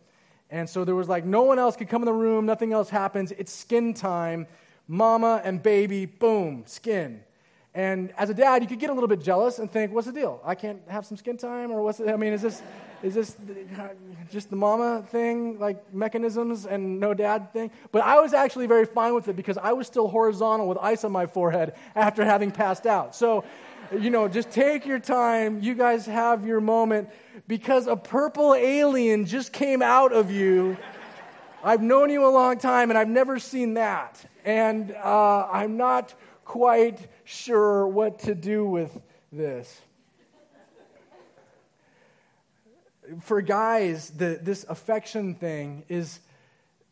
And 0.50 0.70
so 0.70 0.84
there 0.84 0.96
was 0.96 1.10
like 1.10 1.26
no 1.26 1.44
one 1.44 1.60
else 1.60 1.76
could 1.76 1.90
come 1.90 2.02
in 2.02 2.06
the 2.06 2.14
room, 2.14 2.46
nothing 2.46 2.74
else 2.74 2.90
happens. 2.90 3.32
It's 3.32 3.52
skin 3.52 3.94
time 3.94 4.48
mama 4.92 5.42
and 5.44 5.64
baby, 5.64 6.06
boom, 6.06 6.64
skin. 6.66 7.24
And 7.74 8.12
as 8.18 8.30
a 8.30 8.34
dad, 8.34 8.62
you 8.62 8.68
could 8.68 8.80
get 8.80 8.90
a 8.90 8.94
little 8.94 9.08
bit 9.08 9.22
jealous 9.22 9.60
and 9.60 9.72
think, 9.72 9.94
what's 9.94 10.08
the 10.08 10.14
deal? 10.14 10.42
I 10.44 10.56
can't 10.56 10.82
have 10.90 11.06
some 11.06 11.16
skin 11.16 11.38
time? 11.38 11.72
Or 11.72 11.82
what's 11.82 12.02
it? 12.02 12.10
I 12.10 12.18
mean, 12.18 12.34
is 12.34 12.42
this, 12.42 12.62
is 13.02 13.14
this 13.14 13.38
just 14.30 14.50
the 14.50 14.58
mama 14.58 15.04
thing, 15.08 15.58
like 15.58 15.94
mechanisms 15.94 16.66
and 16.66 17.00
no 17.00 17.14
dad 17.14 17.54
thing? 17.54 17.72
But 17.94 18.04
I 18.04 18.20
was 18.20 18.34
actually 18.34 18.68
very 18.68 18.86
fine 18.86 19.16
with 19.16 19.30
it 19.30 19.38
because 19.38 19.58
I 19.58 19.72
was 19.72 19.88
still 19.88 20.10
horizontal 20.10 20.68
with 20.68 20.78
ice 20.80 21.06
on 21.06 21.14
my 21.14 21.28
forehead 21.28 21.74
after 21.96 22.26
having 22.26 22.52
passed 22.52 22.86
out. 22.86 23.16
So, 23.16 23.46
you 23.98 24.10
know, 24.10 24.28
just 24.28 24.52
take 24.52 24.86
your 24.86 25.00
time. 25.00 25.62
You 25.62 25.74
guys 25.74 26.06
have 26.08 26.46
your 26.46 26.60
moment 26.60 27.10
because 27.48 27.88
a 27.88 27.96
purple 27.96 28.54
alien 28.54 29.26
just 29.26 29.54
came 29.54 29.82
out 29.82 30.12
of 30.12 30.30
you. 30.30 30.76
I've 31.64 31.82
known 31.82 32.10
you 32.10 32.26
a 32.26 32.32
long 32.32 32.58
time 32.58 32.90
and 32.90 32.98
I've 32.98 33.08
never 33.08 33.40
seen 33.40 33.76
that 33.76 34.20
and 34.44 34.92
uh, 34.92 35.48
I'm 35.52 35.78
not 35.78 36.14
quite 36.52 37.00
sure 37.24 37.88
what 37.88 38.20
to 38.20 38.36
do 38.36 38.66
with 38.66 39.02
this. 39.32 39.82
For 43.22 43.42
guys, 43.42 44.10
the, 44.10 44.38
this 44.42 44.66
affection 44.68 45.34
thing 45.34 45.86
is, 45.88 46.20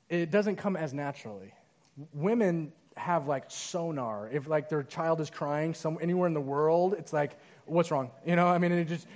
it 0.07 0.31
doesn't 0.31 0.55
come 0.55 0.77
as 0.77 0.93
naturally. 0.93 1.53
Women 2.13 2.71
have 2.95 3.27
like 3.27 3.45
sonar. 3.49 4.29
If 4.31 4.47
like 4.47 4.69
their 4.69 4.81
child 4.81 5.19
is 5.19 5.29
crying 5.29 5.73
some, 5.73 5.97
anywhere 6.01 6.27
in 6.27 6.33
the 6.33 6.39
world, 6.39 6.95
it's 6.97 7.11
like, 7.11 7.37
what's 7.65 7.91
wrong? 7.91 8.11
You 8.25 8.37
know, 8.37 8.47
I 8.47 8.59
mean, 8.59 8.71
it 8.71 8.87
just, 8.87 9.07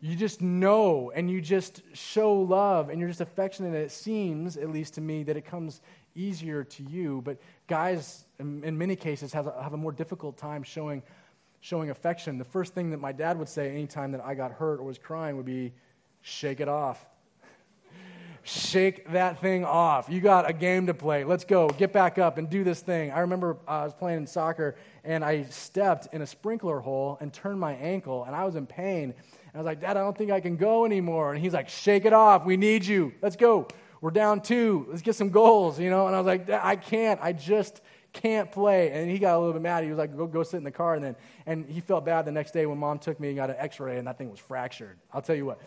you 0.00 0.16
just 0.16 0.40
know 0.40 1.12
and 1.14 1.30
you 1.30 1.42
just 1.42 1.82
show 1.92 2.40
love 2.40 2.88
and 2.88 3.00
you're 3.00 3.10
just 3.10 3.20
affectionate. 3.20 3.74
And 3.74 3.76
It 3.76 3.90
seems, 3.90 4.56
at 4.56 4.70
least 4.70 4.94
to 4.94 5.02
me, 5.02 5.24
that 5.24 5.36
it 5.36 5.44
comes 5.44 5.82
easier 6.14 6.64
to 6.64 6.82
you. 6.84 7.20
But 7.22 7.36
guys, 7.66 8.24
in, 8.40 8.64
in 8.64 8.78
many 8.78 8.96
cases, 8.96 9.32
have 9.32 9.46
a, 9.46 9.62
have 9.62 9.74
a 9.74 9.76
more 9.76 9.92
difficult 9.92 10.36
time 10.36 10.62
showing, 10.62 11.02
showing 11.60 11.90
affection. 11.90 12.38
The 12.38 12.44
first 12.44 12.74
thing 12.74 12.90
that 12.90 13.00
my 13.00 13.12
dad 13.12 13.38
would 13.38 13.48
say 13.48 13.70
anytime 13.70 14.12
that 14.12 14.24
I 14.24 14.34
got 14.34 14.52
hurt 14.52 14.80
or 14.80 14.84
was 14.84 14.98
crying 14.98 15.36
would 15.36 15.46
be, 15.46 15.72
shake 16.22 16.60
it 16.60 16.68
off. 16.68 17.06
shake 18.42 19.12
that 19.12 19.40
thing 19.40 19.64
off. 19.64 20.08
You 20.08 20.20
got 20.20 20.48
a 20.48 20.52
game 20.52 20.86
to 20.86 20.94
play. 20.94 21.24
Let's 21.24 21.44
go. 21.44 21.68
Get 21.68 21.92
back 21.92 22.18
up 22.18 22.38
and 22.38 22.48
do 22.48 22.64
this 22.64 22.80
thing. 22.80 23.12
I 23.12 23.20
remember 23.20 23.58
uh, 23.68 23.70
I 23.70 23.84
was 23.84 23.94
playing 23.94 24.26
soccer 24.26 24.76
and 25.04 25.24
I 25.24 25.44
stepped 25.44 26.12
in 26.14 26.22
a 26.22 26.26
sprinkler 26.26 26.80
hole 26.80 27.18
and 27.20 27.32
turned 27.32 27.60
my 27.60 27.74
ankle 27.74 28.24
and 28.24 28.34
I 28.34 28.44
was 28.44 28.56
in 28.56 28.66
pain. 28.66 29.14
And 29.52 29.54
I 29.54 29.58
was 29.58 29.66
like, 29.66 29.80
Dad, 29.80 29.96
I 29.96 30.00
don't 30.00 30.16
think 30.16 30.30
I 30.30 30.40
can 30.40 30.56
go 30.56 30.84
anymore. 30.84 31.32
And 31.32 31.42
he's 31.42 31.52
like, 31.52 31.68
Shake 31.68 32.04
it 32.04 32.12
off. 32.12 32.44
We 32.44 32.56
need 32.56 32.86
you. 32.86 33.12
Let's 33.20 33.36
go. 33.36 33.68
We're 34.00 34.10
down 34.10 34.40
two. 34.40 34.86
Let's 34.88 35.02
get 35.02 35.14
some 35.14 35.28
goals, 35.28 35.78
you 35.78 35.90
know? 35.90 36.06
And 36.06 36.16
I 36.16 36.18
was 36.18 36.26
like, 36.26 36.48
I 36.48 36.76
can't. 36.76 37.20
I 37.22 37.32
just 37.32 37.82
can't 38.12 38.50
play. 38.50 38.90
And 38.92 39.10
he 39.10 39.18
got 39.18 39.36
a 39.36 39.38
little 39.38 39.52
bit 39.52 39.62
mad. 39.62 39.84
He 39.84 39.90
was 39.90 39.98
like, 39.98 40.16
go, 40.16 40.26
go 40.26 40.42
sit 40.42 40.56
in 40.58 40.64
the 40.64 40.70
car. 40.70 40.94
And 40.94 41.04
then, 41.04 41.16
and 41.46 41.66
he 41.66 41.80
felt 41.80 42.04
bad 42.04 42.24
the 42.24 42.32
next 42.32 42.52
day 42.52 42.66
when 42.66 42.78
mom 42.78 42.98
took 42.98 43.18
me 43.20 43.28
and 43.28 43.36
got 43.36 43.50
an 43.50 43.56
x 43.58 43.80
ray, 43.80 43.98
and 43.98 44.06
that 44.06 44.18
thing 44.18 44.30
was 44.30 44.40
fractured. 44.40 44.98
I'll 45.12 45.22
tell 45.22 45.36
you 45.36 45.46
what. 45.46 45.60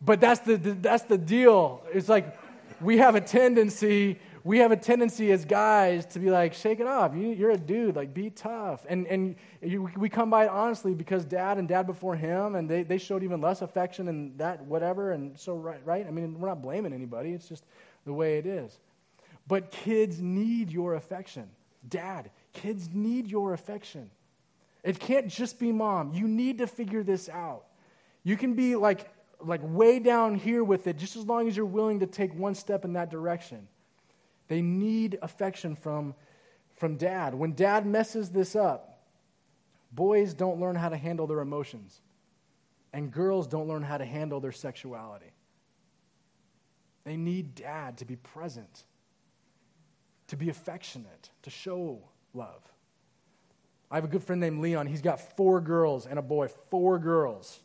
But 0.00 0.20
that's 0.20 0.40
the, 0.40 0.56
that's 0.56 1.04
the 1.04 1.18
deal. 1.18 1.82
It's 1.92 2.08
like 2.08 2.38
we 2.80 2.98
have 2.98 3.14
a 3.14 3.20
tendency 3.20 4.18
we 4.44 4.58
have 4.58 4.72
a 4.72 4.76
tendency 4.76 5.30
as 5.30 5.44
guys 5.44 6.04
to 6.06 6.18
be 6.18 6.30
like, 6.30 6.52
shake 6.52 6.80
it 6.80 6.86
off. 6.86 7.14
You, 7.14 7.46
are 7.46 7.52
a 7.52 7.56
dude, 7.56 7.94
like, 7.94 8.12
be 8.12 8.30
tough. 8.30 8.84
And, 8.88 9.06
and 9.06 9.36
you, 9.60 9.88
we 9.96 10.08
come 10.08 10.30
by 10.30 10.44
it 10.44 10.50
honestly 10.50 10.94
because 10.94 11.24
dad 11.24 11.58
and 11.58 11.68
dad 11.68 11.86
before 11.86 12.16
him, 12.16 12.56
and 12.56 12.68
they, 12.68 12.82
they 12.82 12.98
showed 12.98 13.22
even 13.22 13.40
less 13.40 13.62
affection 13.62 14.08
and 14.08 14.36
that, 14.38 14.64
whatever. 14.64 15.12
And 15.12 15.38
so, 15.38 15.54
right, 15.54 15.80
right? 15.84 16.06
I 16.06 16.10
mean, 16.10 16.40
we're 16.40 16.48
not 16.48 16.60
blaming 16.60 16.92
anybody, 16.92 17.30
it's 17.30 17.48
just 17.48 17.64
the 18.04 18.12
way 18.12 18.38
it 18.38 18.46
is. 18.46 18.76
But 19.46 19.70
kids 19.70 20.20
need 20.20 20.70
your 20.70 20.94
affection. 20.94 21.48
Dad, 21.88 22.30
kids 22.52 22.88
need 22.92 23.28
your 23.28 23.52
affection. 23.52 24.10
It 24.82 24.98
can't 24.98 25.28
just 25.28 25.58
be 25.58 25.72
mom. 25.72 26.12
You 26.12 26.26
need 26.26 26.58
to 26.58 26.66
figure 26.66 27.02
this 27.02 27.28
out. 27.28 27.64
You 28.24 28.36
can 28.36 28.54
be 28.54 28.76
like, 28.76 29.10
like 29.40 29.60
way 29.62 29.98
down 29.98 30.34
here 30.34 30.62
with 30.62 30.86
it 30.86 30.96
just 30.96 31.16
as 31.16 31.26
long 31.26 31.48
as 31.48 31.56
you're 31.56 31.66
willing 31.66 32.00
to 32.00 32.06
take 32.06 32.34
one 32.34 32.54
step 32.54 32.84
in 32.84 32.92
that 32.94 33.10
direction. 33.10 33.66
They 34.48 34.60
need 34.60 35.18
affection 35.22 35.74
from, 35.76 36.14
from 36.74 36.96
dad. 36.96 37.34
When 37.34 37.54
dad 37.54 37.86
messes 37.86 38.30
this 38.30 38.54
up, 38.54 39.00
boys 39.92 40.34
don't 40.34 40.60
learn 40.60 40.74
how 40.76 40.88
to 40.88 40.96
handle 40.96 41.26
their 41.26 41.40
emotions, 41.40 42.00
and 42.92 43.10
girls 43.10 43.46
don't 43.46 43.68
learn 43.68 43.82
how 43.82 43.98
to 43.98 44.04
handle 44.04 44.40
their 44.40 44.52
sexuality. 44.52 45.32
They 47.04 47.16
need 47.16 47.54
dad 47.54 47.98
to 47.98 48.04
be 48.04 48.16
present, 48.16 48.84
to 50.32 50.36
be 50.36 50.48
affectionate, 50.48 51.28
to 51.42 51.50
show 51.50 52.00
love. 52.32 52.62
I 53.90 53.96
have 53.96 54.04
a 54.04 54.08
good 54.08 54.24
friend 54.24 54.40
named 54.40 54.62
Leon. 54.62 54.86
He's 54.86 55.02
got 55.02 55.36
four 55.36 55.60
girls 55.60 56.06
and 56.06 56.18
a 56.18 56.22
boy, 56.22 56.48
four 56.70 56.98
girls 56.98 57.60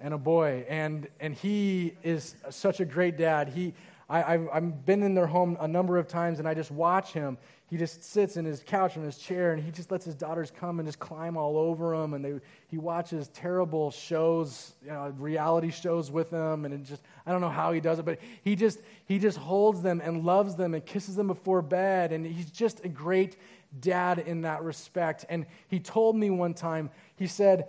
and 0.00 0.12
a 0.12 0.18
boy. 0.18 0.66
And, 0.68 1.06
and 1.20 1.34
he 1.34 1.94
is 2.02 2.34
such 2.50 2.80
a 2.80 2.84
great 2.84 3.16
dad. 3.16 3.50
He, 3.50 3.74
I, 4.08 4.34
I've, 4.34 4.48
I've 4.52 4.86
been 4.86 5.02
in 5.02 5.14
their 5.14 5.26
home 5.26 5.56
a 5.60 5.68
number 5.68 5.96
of 5.96 6.06
times 6.06 6.38
and 6.38 6.48
I 6.48 6.54
just 6.54 6.70
watch 6.70 7.12
him. 7.12 7.38
He 7.70 7.78
just 7.78 8.04
sits 8.04 8.36
in 8.36 8.44
his 8.44 8.62
couch 8.64 8.96
in 8.96 9.02
his 9.02 9.16
chair 9.16 9.52
and 9.52 9.62
he 9.62 9.70
just 9.70 9.90
lets 9.90 10.04
his 10.04 10.14
daughters 10.14 10.50
come 10.50 10.78
and 10.78 10.86
just 10.86 10.98
climb 10.98 11.36
all 11.36 11.56
over 11.56 11.94
him. 11.94 12.12
And 12.12 12.24
they, 12.24 12.34
he 12.68 12.76
watches 12.76 13.28
terrible 13.28 13.90
shows, 13.90 14.74
you 14.84 14.90
know, 14.90 15.12
reality 15.18 15.70
shows 15.70 16.10
with 16.10 16.30
them. 16.30 16.66
And 16.66 16.74
it 16.74 16.84
just, 16.84 17.02
I 17.24 17.32
don't 17.32 17.40
know 17.40 17.48
how 17.48 17.72
he 17.72 17.80
does 17.80 17.98
it, 17.98 18.04
but 18.04 18.18
he 18.42 18.54
just, 18.54 18.80
he 19.06 19.18
just 19.18 19.38
holds 19.38 19.80
them 19.80 20.02
and 20.04 20.24
loves 20.24 20.54
them 20.54 20.74
and 20.74 20.84
kisses 20.84 21.16
them 21.16 21.26
before 21.26 21.62
bed. 21.62 22.12
And 22.12 22.26
he's 22.26 22.50
just 22.50 22.84
a 22.84 22.88
great 22.88 23.36
dad 23.80 24.18
in 24.18 24.42
that 24.42 24.62
respect. 24.62 25.24
And 25.28 25.46
he 25.68 25.80
told 25.80 26.16
me 26.16 26.30
one 26.30 26.54
time, 26.54 26.90
he 27.16 27.26
said, 27.26 27.66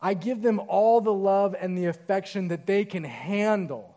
I 0.00 0.14
give 0.14 0.40
them 0.40 0.60
all 0.68 1.00
the 1.00 1.12
love 1.12 1.54
and 1.58 1.76
the 1.76 1.86
affection 1.86 2.48
that 2.48 2.66
they 2.66 2.84
can 2.84 3.04
handle 3.04 3.95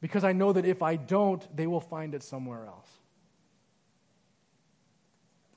because 0.00 0.24
I 0.24 0.32
know 0.32 0.52
that 0.52 0.64
if 0.64 0.82
I 0.82 0.96
don't, 0.96 1.44
they 1.56 1.66
will 1.66 1.80
find 1.80 2.14
it 2.14 2.22
somewhere 2.22 2.66
else. 2.66 2.88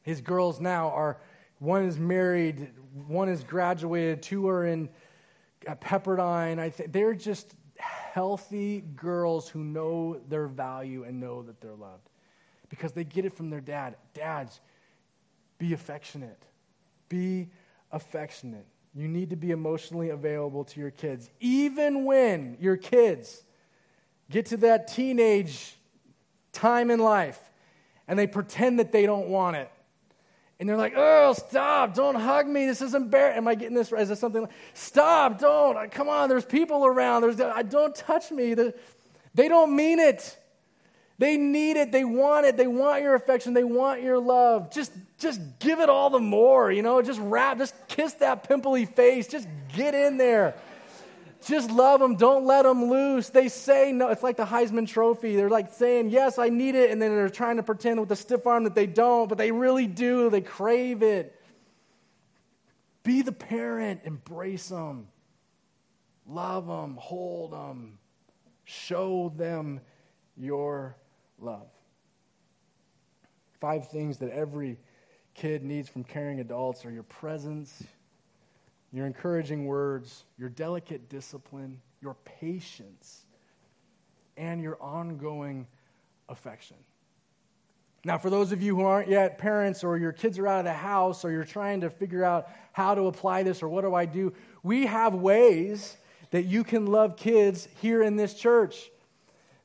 His 0.01 0.19
girls 0.21 0.59
now 0.59 0.89
are 0.89 1.17
one 1.59 1.85
is 1.85 1.97
married, 1.97 2.71
one 3.07 3.29
is 3.29 3.43
graduated, 3.43 4.21
two 4.21 4.47
are 4.49 4.65
in 4.65 4.89
at 5.65 5.79
Pepperdine. 5.79 6.59
I 6.59 6.69
think 6.69 6.91
they're 6.91 7.13
just 7.13 7.55
healthy 7.77 8.81
girls 8.95 9.47
who 9.47 9.63
know 9.63 10.19
their 10.27 10.47
value 10.47 11.03
and 11.03 11.19
know 11.19 11.41
that 11.43 11.61
they're 11.61 11.73
loved 11.73 12.09
because 12.69 12.91
they 12.91 13.03
get 13.03 13.23
it 13.23 13.33
from 13.33 13.49
their 13.49 13.61
dad. 13.61 13.95
Dads, 14.13 14.59
be 15.57 15.73
affectionate. 15.73 16.45
Be 17.07 17.49
affectionate. 17.91 18.67
You 18.93 19.07
need 19.07 19.29
to 19.29 19.35
be 19.35 19.51
emotionally 19.51 20.09
available 20.09 20.65
to 20.65 20.79
your 20.79 20.91
kids, 20.91 21.29
even 21.39 22.05
when 22.05 22.57
your 22.59 22.77
kids 22.77 23.43
get 24.33 24.47
to 24.47 24.57
that 24.57 24.87
teenage 24.87 25.77
time 26.51 26.89
in 26.89 26.99
life 26.99 27.39
and 28.07 28.17
they 28.17 28.25
pretend 28.25 28.79
that 28.79 28.91
they 28.91 29.05
don't 29.05 29.27
want 29.27 29.55
it. 29.55 29.69
And 30.59 30.67
they're 30.67 30.77
like, 30.77 30.93
oh, 30.95 31.33
stop, 31.33 31.93
don't 31.93 32.15
hug 32.15 32.47
me. 32.47 32.65
This 32.65 32.81
is 32.81 32.95
embarrassing. 32.95 33.37
Am 33.37 33.47
I 33.47 33.53
getting 33.53 33.75
this 33.75 33.91
right? 33.91 34.01
Is 34.01 34.09
this 34.09 34.19
something 34.19 34.41
like, 34.41 34.51
stop, 34.73 35.39
don't. 35.39 35.77
Uh, 35.77 35.87
come 35.89 36.09
on, 36.09 36.29
there's 36.29 36.45
people 36.45 36.83
around. 36.85 37.21
There's, 37.21 37.39
uh, 37.39 37.61
don't 37.61 37.93
touch 37.93 38.31
me. 38.31 38.55
They 38.55 39.47
don't 39.47 39.75
mean 39.75 39.99
it. 39.99 40.37
They 41.19 41.37
need 41.37 41.77
it. 41.77 41.91
They 41.91 42.03
want 42.03 42.47
it. 42.47 42.57
They 42.57 42.65
want 42.65 43.03
your 43.03 43.13
affection. 43.13 43.53
They 43.53 43.63
want 43.63 44.01
your 44.01 44.19
love. 44.19 44.71
Just, 44.71 44.93
just 45.19 45.39
give 45.59 45.79
it 45.79 45.89
all 45.89 46.09
the 46.09 46.19
more, 46.19 46.71
you 46.71 46.81
know? 46.81 47.01
Just 47.03 47.19
wrap, 47.19 47.59
just 47.59 47.75
kiss 47.87 48.13
that 48.15 48.47
pimply 48.47 48.85
face. 48.85 49.27
Just 49.27 49.47
get 49.75 49.93
in 49.93 50.17
there. 50.17 50.55
Just 51.45 51.71
love 51.71 51.99
them. 51.99 52.15
Don't 52.15 52.45
let 52.45 52.63
them 52.63 52.85
loose. 52.85 53.29
They 53.29 53.47
say 53.49 53.91
no. 53.91 54.09
It's 54.09 54.23
like 54.23 54.37
the 54.37 54.45
Heisman 54.45 54.87
Trophy. 54.87 55.35
They're 55.35 55.49
like 55.49 55.73
saying, 55.73 56.09
Yes, 56.09 56.37
I 56.37 56.49
need 56.49 56.75
it. 56.75 56.91
And 56.91 57.01
then 57.01 57.15
they're 57.15 57.29
trying 57.29 57.57
to 57.57 57.63
pretend 57.63 57.99
with 57.99 58.11
a 58.11 58.15
stiff 58.15 58.45
arm 58.47 58.63
that 58.65 58.75
they 58.75 58.85
don't, 58.85 59.27
but 59.27 59.37
they 59.37 59.51
really 59.51 59.87
do. 59.87 60.29
They 60.29 60.41
crave 60.41 61.03
it. 61.03 61.39
Be 63.03 63.21
the 63.21 63.31
parent. 63.31 64.01
Embrace 64.03 64.69
them. 64.69 65.07
Love 66.27 66.67
them. 66.67 66.97
Hold 66.99 67.51
them. 67.51 67.97
Show 68.65 69.33
them 69.35 69.81
your 70.37 70.95
love. 71.39 71.67
Five 73.59 73.89
things 73.89 74.17
that 74.19 74.29
every 74.31 74.77
kid 75.33 75.63
needs 75.63 75.89
from 75.89 76.03
caring 76.03 76.39
adults 76.39 76.85
are 76.85 76.91
your 76.91 77.03
presence, 77.03 77.83
your 78.93 79.07
encouraging 79.07 79.65
words, 79.65 80.23
your 80.37 80.49
delicate 80.49 81.09
discipline, 81.09 81.81
your 82.01 82.15
patience, 82.23 83.25
and 84.37 84.61
your 84.61 84.77
ongoing 84.79 85.67
affection. 86.29 86.77
Now, 88.05 88.17
for 88.17 88.29
those 88.29 88.51
of 88.51 88.61
you 88.61 88.75
who 88.75 88.83
aren't 88.83 89.09
yet 89.09 89.37
parents, 89.37 89.83
or 89.83 89.97
your 89.97 90.11
kids 90.11 90.37
are 90.37 90.47
out 90.47 90.59
of 90.59 90.65
the 90.65 90.73
house, 90.73 91.25
or 91.25 91.31
you're 91.31 91.43
trying 91.43 91.81
to 91.81 91.89
figure 91.89 92.23
out 92.23 92.49
how 92.71 92.93
to 92.93 93.07
apply 93.07 93.43
this, 93.43 93.63
or 93.63 93.69
what 93.69 93.81
do 93.81 93.95
I 93.95 94.05
do, 94.05 94.33
we 94.61 94.85
have 94.85 95.15
ways 95.15 95.97
that 96.31 96.43
you 96.43 96.63
can 96.63 96.85
love 96.85 97.15
kids 97.15 97.67
here 97.81 98.03
in 98.03 98.15
this 98.15 98.33
church. 98.33 98.91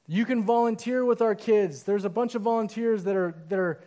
You 0.06 0.24
can 0.24 0.44
volunteer 0.44 1.04
with 1.04 1.20
our 1.20 1.34
kids. 1.34 1.82
There's 1.82 2.04
a 2.04 2.10
bunch 2.10 2.34
of 2.34 2.42
volunteers 2.42 3.04
that 3.04 3.16
are, 3.16 3.34
that 3.48 3.58
are 3.58 3.80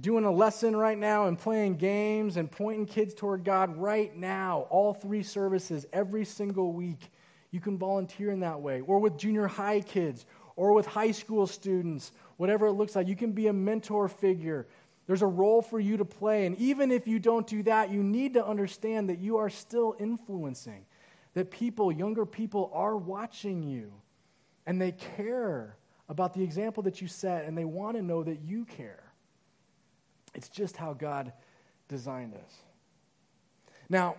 doing 0.00 0.24
a 0.24 0.30
lesson 0.30 0.76
right 0.76 0.98
now 0.98 1.26
and 1.26 1.38
playing 1.38 1.76
games 1.76 2.36
and 2.36 2.50
pointing 2.50 2.86
kids 2.86 3.14
toward 3.14 3.42
God 3.44 3.76
right 3.76 4.14
now, 4.14 4.66
all 4.70 4.92
three 4.92 5.22
services 5.22 5.86
every 5.92 6.24
single 6.24 6.72
week. 6.72 7.10
You 7.50 7.60
can 7.60 7.78
volunteer 7.78 8.30
in 8.30 8.40
that 8.40 8.60
way, 8.60 8.82
or 8.82 8.98
with 8.98 9.16
junior 9.16 9.46
high 9.46 9.80
kids, 9.80 10.26
or 10.56 10.74
with 10.74 10.86
high 10.86 11.12
school 11.12 11.46
students, 11.46 12.12
whatever 12.36 12.66
it 12.66 12.72
looks 12.72 12.94
like. 12.94 13.08
You 13.08 13.16
can 13.16 13.32
be 13.32 13.46
a 13.46 13.52
mentor 13.52 14.08
figure. 14.08 14.66
There's 15.06 15.22
a 15.22 15.26
role 15.26 15.62
for 15.62 15.80
you 15.80 15.96
to 15.96 16.04
play. 16.04 16.44
And 16.44 16.54
even 16.58 16.90
if 16.90 17.08
you 17.08 17.18
don't 17.18 17.46
do 17.46 17.62
that, 17.62 17.90
you 17.90 18.02
need 18.02 18.34
to 18.34 18.44
understand 18.44 19.08
that 19.08 19.18
you 19.18 19.38
are 19.38 19.48
still 19.48 19.96
influencing, 19.98 20.84
that 21.32 21.50
people, 21.50 21.90
younger 21.90 22.26
people, 22.26 22.70
are 22.74 22.96
watching 22.96 23.62
you, 23.62 23.90
and 24.66 24.78
they 24.78 24.92
care 24.92 25.76
about 26.10 26.34
the 26.34 26.42
example 26.42 26.82
that 26.82 27.00
you 27.00 27.08
set, 27.08 27.46
and 27.46 27.56
they 27.56 27.64
want 27.64 27.96
to 27.96 28.02
know 28.02 28.22
that 28.22 28.40
you 28.42 28.66
care. 28.66 29.07
It's 30.38 30.48
just 30.48 30.76
how 30.76 30.92
God 30.92 31.32
designed 31.88 32.32
us. 32.34 32.54
Now, 33.88 34.14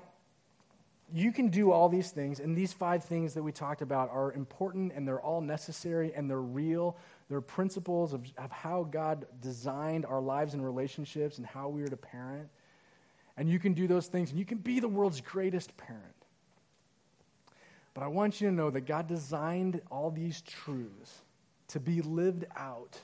you 1.13 1.32
can 1.32 1.47
do 1.47 1.71
all 1.71 1.88
these 1.88 2.12
things, 2.12 2.41
and 2.41 2.58
these 2.58 2.73
five 2.73 3.05
things 3.05 3.36
that 3.36 3.41
we 3.41 3.53
talked 3.53 3.82
about 3.82 4.10
are 4.12 4.34
important 4.34 4.91
and 4.93 5.08
they're 5.08 5.21
all 5.21 5.39
necessary 5.39 6.12
and 6.13 6.29
they're 6.29 6.41
real. 6.41 6.97
They're 7.29 7.39
principles 7.39 8.12
of, 8.12 8.25
of 8.38 8.51
how 8.51 8.84
God 8.84 9.27
designed 9.39 10.05
our 10.05 10.19
lives 10.19 10.55
and 10.55 10.62
relationships 10.62 11.38
and 11.38 11.47
how 11.47 11.69
we 11.69 11.84
are 11.84 11.88
to 11.88 11.95
parent. 11.95 12.49
And 13.38 13.49
you 13.49 13.58
can 13.58 13.71
do 13.71 13.88
those 13.88 14.08
things, 14.08 14.32
and 14.32 14.38
you 14.38 14.45
can 14.45 14.58
be 14.58 14.82
the 14.82 14.89
world's 14.89 15.21
greatest 15.21 15.77
parent. 15.77 16.03
But 17.93 18.03
I 18.03 18.08
want 18.08 18.41
you 18.41 18.49
to 18.49 18.53
know 18.53 18.69
that 18.71 18.82
God 18.82 19.08
designed 19.08 19.79
all 19.89 20.12
these 20.12 20.41
truths 20.41 21.21
to 21.69 21.79
be 21.79 22.01
lived 22.01 22.43
out 22.58 22.99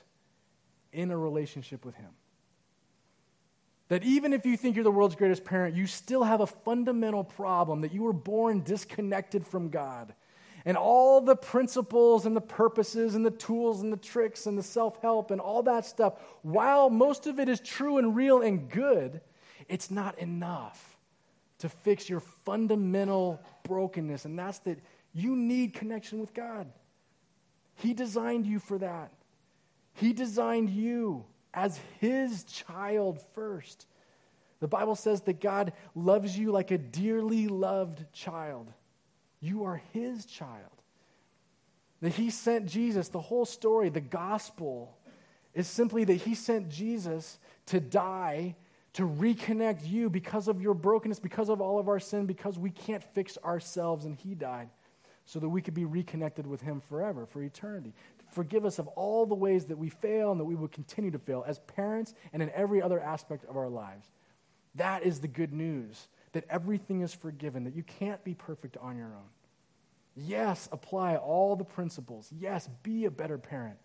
in 0.92 1.10
a 1.10 1.16
relationship 1.16 1.82
with 1.82 1.94
Him. 1.94 2.10
That 3.88 4.02
even 4.02 4.32
if 4.32 4.44
you 4.44 4.56
think 4.56 4.74
you're 4.74 4.84
the 4.84 4.90
world's 4.90 5.14
greatest 5.14 5.44
parent, 5.44 5.76
you 5.76 5.86
still 5.86 6.24
have 6.24 6.40
a 6.40 6.46
fundamental 6.46 7.22
problem 7.22 7.82
that 7.82 7.92
you 7.92 8.02
were 8.02 8.12
born 8.12 8.62
disconnected 8.62 9.46
from 9.46 9.68
God. 9.68 10.14
And 10.64 10.76
all 10.76 11.20
the 11.20 11.36
principles 11.36 12.26
and 12.26 12.34
the 12.34 12.40
purposes 12.40 13.14
and 13.14 13.24
the 13.24 13.30
tools 13.30 13.82
and 13.82 13.92
the 13.92 13.96
tricks 13.96 14.46
and 14.46 14.58
the 14.58 14.64
self 14.64 15.00
help 15.00 15.30
and 15.30 15.40
all 15.40 15.62
that 15.62 15.86
stuff, 15.86 16.14
while 16.42 16.90
most 16.90 17.28
of 17.28 17.38
it 17.38 17.48
is 17.48 17.60
true 17.60 17.98
and 17.98 18.16
real 18.16 18.42
and 18.42 18.68
good, 18.68 19.20
it's 19.68 19.92
not 19.92 20.18
enough 20.18 20.96
to 21.58 21.68
fix 21.68 22.10
your 22.10 22.20
fundamental 22.20 23.40
brokenness. 23.62 24.24
And 24.24 24.36
that's 24.36 24.58
that 24.60 24.80
you 25.12 25.36
need 25.36 25.72
connection 25.72 26.20
with 26.20 26.34
God. 26.34 26.66
He 27.76 27.94
designed 27.94 28.46
you 28.46 28.58
for 28.58 28.78
that, 28.78 29.12
He 29.94 30.12
designed 30.12 30.70
you 30.70 31.24
as 31.56 31.80
his 31.98 32.44
child 32.44 33.20
first. 33.34 33.86
The 34.60 34.68
Bible 34.68 34.94
says 34.94 35.22
that 35.22 35.40
God 35.40 35.72
loves 35.96 36.38
you 36.38 36.52
like 36.52 36.70
a 36.70 36.78
dearly 36.78 37.48
loved 37.48 38.04
child. 38.12 38.72
You 39.40 39.64
are 39.64 39.82
his 39.92 40.24
child. 40.24 40.70
That 42.00 42.12
he 42.12 42.30
sent 42.30 42.66
Jesus, 42.66 43.08
the 43.08 43.20
whole 43.20 43.44
story, 43.44 43.88
the 43.88 44.00
gospel, 44.00 44.96
is 45.56 45.66
simply 45.66 46.04
that 46.04 46.14
He 46.14 46.34
sent 46.34 46.68
Jesus 46.68 47.38
to 47.66 47.80
die 47.80 48.54
to 48.92 49.08
reconnect 49.08 49.88
you 49.88 50.08
because 50.08 50.48
of 50.48 50.60
your 50.60 50.74
brokenness, 50.74 51.18
because 51.18 51.48
of 51.48 51.60
all 51.60 51.78
of 51.78 51.88
our 51.88 51.98
sin, 51.98 52.26
because 52.26 52.58
we 52.58 52.70
can't 52.70 53.02
fix 53.14 53.38
ourselves, 53.42 54.04
and 54.04 54.14
He 54.14 54.34
died 54.34 54.68
so 55.24 55.40
that 55.40 55.48
we 55.48 55.62
could 55.62 55.74
be 55.74 55.86
reconnected 55.86 56.46
with 56.46 56.60
Him 56.60 56.80
forever, 56.88 57.24
for 57.24 57.42
eternity. 57.42 57.94
Forgive 58.36 58.66
us 58.66 58.78
of 58.78 58.86
all 58.88 59.24
the 59.24 59.34
ways 59.34 59.64
that 59.64 59.78
we 59.78 59.88
fail 59.88 60.30
and 60.30 60.38
that 60.38 60.44
we 60.44 60.54
will 60.54 60.68
continue 60.68 61.10
to 61.10 61.18
fail 61.18 61.42
as 61.46 61.58
parents 61.60 62.12
and 62.34 62.42
in 62.42 62.50
every 62.50 62.82
other 62.82 63.00
aspect 63.00 63.46
of 63.46 63.56
our 63.56 63.70
lives. 63.70 64.10
That 64.74 65.04
is 65.04 65.20
the 65.20 65.26
good 65.26 65.54
news 65.54 66.08
that 66.32 66.44
everything 66.50 67.00
is 67.00 67.14
forgiven, 67.14 67.64
that 67.64 67.74
you 67.74 67.82
can't 67.82 68.22
be 68.24 68.34
perfect 68.34 68.76
on 68.76 68.98
your 68.98 69.06
own. 69.06 69.30
Yes, 70.14 70.68
apply 70.70 71.16
all 71.16 71.56
the 71.56 71.64
principles. 71.64 72.30
Yes, 72.38 72.68
be 72.82 73.06
a 73.06 73.10
better 73.10 73.38
parent. 73.38 73.78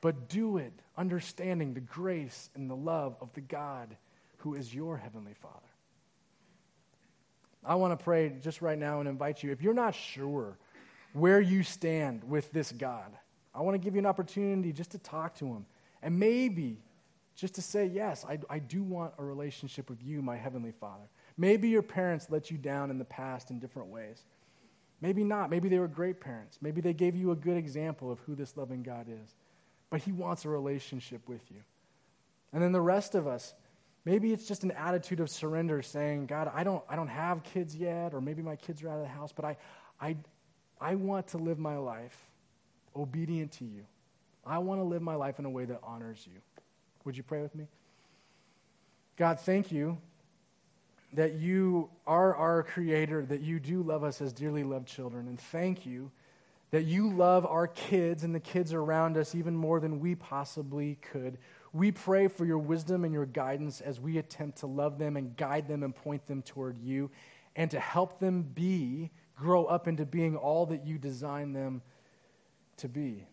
But 0.00 0.28
do 0.28 0.56
it 0.56 0.72
understanding 0.98 1.72
the 1.72 1.80
grace 1.80 2.50
and 2.56 2.68
the 2.68 2.74
love 2.74 3.16
of 3.20 3.32
the 3.34 3.42
God 3.42 3.96
who 4.38 4.54
is 4.56 4.74
your 4.74 4.96
Heavenly 4.96 5.34
Father. 5.34 5.54
I 7.64 7.76
want 7.76 7.96
to 7.96 8.04
pray 8.04 8.32
just 8.42 8.60
right 8.60 8.76
now 8.76 8.98
and 8.98 9.08
invite 9.08 9.44
you. 9.44 9.52
If 9.52 9.62
you're 9.62 9.72
not 9.72 9.94
sure 9.94 10.58
where 11.12 11.40
you 11.40 11.62
stand 11.62 12.24
with 12.24 12.50
this 12.50 12.72
God, 12.72 13.16
I 13.54 13.60
want 13.62 13.74
to 13.74 13.78
give 13.78 13.94
you 13.94 14.00
an 14.00 14.06
opportunity 14.06 14.72
just 14.72 14.90
to 14.92 14.98
talk 14.98 15.36
to 15.36 15.46
Him. 15.46 15.66
And 16.02 16.18
maybe 16.18 16.78
just 17.36 17.54
to 17.54 17.62
say, 17.62 17.86
Yes, 17.86 18.24
I, 18.28 18.38
I 18.50 18.58
do 18.58 18.82
want 18.82 19.14
a 19.18 19.24
relationship 19.24 19.88
with 19.88 20.02
you, 20.02 20.22
my 20.22 20.36
Heavenly 20.36 20.72
Father. 20.72 21.04
Maybe 21.36 21.68
your 21.68 21.82
parents 21.82 22.26
let 22.30 22.50
you 22.50 22.58
down 22.58 22.90
in 22.90 22.98
the 22.98 23.04
past 23.04 23.50
in 23.50 23.58
different 23.58 23.88
ways. 23.88 24.24
Maybe 25.00 25.24
not. 25.24 25.50
Maybe 25.50 25.68
they 25.68 25.78
were 25.78 25.88
great 25.88 26.20
parents. 26.20 26.58
Maybe 26.62 26.80
they 26.80 26.94
gave 26.94 27.16
you 27.16 27.32
a 27.32 27.36
good 27.36 27.56
example 27.56 28.10
of 28.10 28.20
who 28.20 28.34
this 28.34 28.56
loving 28.56 28.82
God 28.82 29.06
is. 29.08 29.34
But 29.90 30.00
He 30.02 30.12
wants 30.12 30.44
a 30.44 30.48
relationship 30.48 31.28
with 31.28 31.42
you. 31.50 31.60
And 32.52 32.62
then 32.62 32.72
the 32.72 32.80
rest 32.80 33.14
of 33.14 33.26
us, 33.26 33.52
maybe 34.04 34.32
it's 34.32 34.46
just 34.46 34.62
an 34.62 34.70
attitude 34.72 35.20
of 35.20 35.28
surrender 35.28 35.82
saying, 35.82 36.26
God, 36.26 36.50
I 36.54 36.62
don't, 36.62 36.84
I 36.88 36.94
don't 36.96 37.08
have 37.08 37.42
kids 37.42 37.74
yet, 37.74 38.14
or 38.14 38.20
maybe 38.20 38.42
my 38.42 38.56
kids 38.56 38.82
are 38.82 38.88
out 38.88 38.98
of 38.98 39.02
the 39.02 39.08
house, 39.08 39.32
but 39.32 39.44
I, 39.44 39.56
I, 40.00 40.16
I 40.80 40.94
want 40.94 41.28
to 41.28 41.38
live 41.38 41.58
my 41.58 41.76
life 41.76 42.16
obedient 42.96 43.52
to 43.52 43.64
you. 43.64 43.84
I 44.46 44.58
want 44.58 44.80
to 44.80 44.84
live 44.84 45.02
my 45.02 45.14
life 45.14 45.38
in 45.38 45.44
a 45.44 45.50
way 45.50 45.64
that 45.64 45.80
honors 45.82 46.26
you. 46.26 46.40
Would 47.04 47.16
you 47.16 47.22
pray 47.22 47.42
with 47.42 47.54
me? 47.54 47.66
God, 49.16 49.38
thank 49.40 49.70
you 49.70 49.98
that 51.12 51.34
you 51.34 51.88
are 52.06 52.34
our 52.34 52.64
creator, 52.64 53.24
that 53.24 53.40
you 53.40 53.60
do 53.60 53.82
love 53.82 54.02
us 54.02 54.20
as 54.20 54.32
dearly 54.32 54.64
loved 54.64 54.88
children. 54.88 55.28
And 55.28 55.38
thank 55.38 55.86
you 55.86 56.10
that 56.72 56.84
you 56.86 57.12
love 57.12 57.46
our 57.46 57.68
kids 57.68 58.24
and 58.24 58.34
the 58.34 58.40
kids 58.40 58.72
around 58.72 59.16
us 59.16 59.34
even 59.34 59.54
more 59.54 59.78
than 59.78 60.00
we 60.00 60.16
possibly 60.16 60.98
could. 61.12 61.38
We 61.72 61.92
pray 61.92 62.26
for 62.26 62.44
your 62.44 62.58
wisdom 62.58 63.04
and 63.04 63.14
your 63.14 63.26
guidance 63.26 63.80
as 63.80 64.00
we 64.00 64.18
attempt 64.18 64.58
to 64.58 64.66
love 64.66 64.98
them 64.98 65.16
and 65.16 65.36
guide 65.36 65.68
them 65.68 65.84
and 65.84 65.94
point 65.94 66.26
them 66.26 66.42
toward 66.42 66.76
you 66.78 67.10
and 67.54 67.70
to 67.70 67.78
help 67.78 68.18
them 68.18 68.42
be, 68.42 69.10
grow 69.36 69.66
up 69.66 69.86
into 69.86 70.04
being 70.04 70.36
all 70.36 70.66
that 70.66 70.84
you 70.84 70.98
designed 70.98 71.54
them 71.54 71.80
to 72.78 72.88
be 72.88 73.26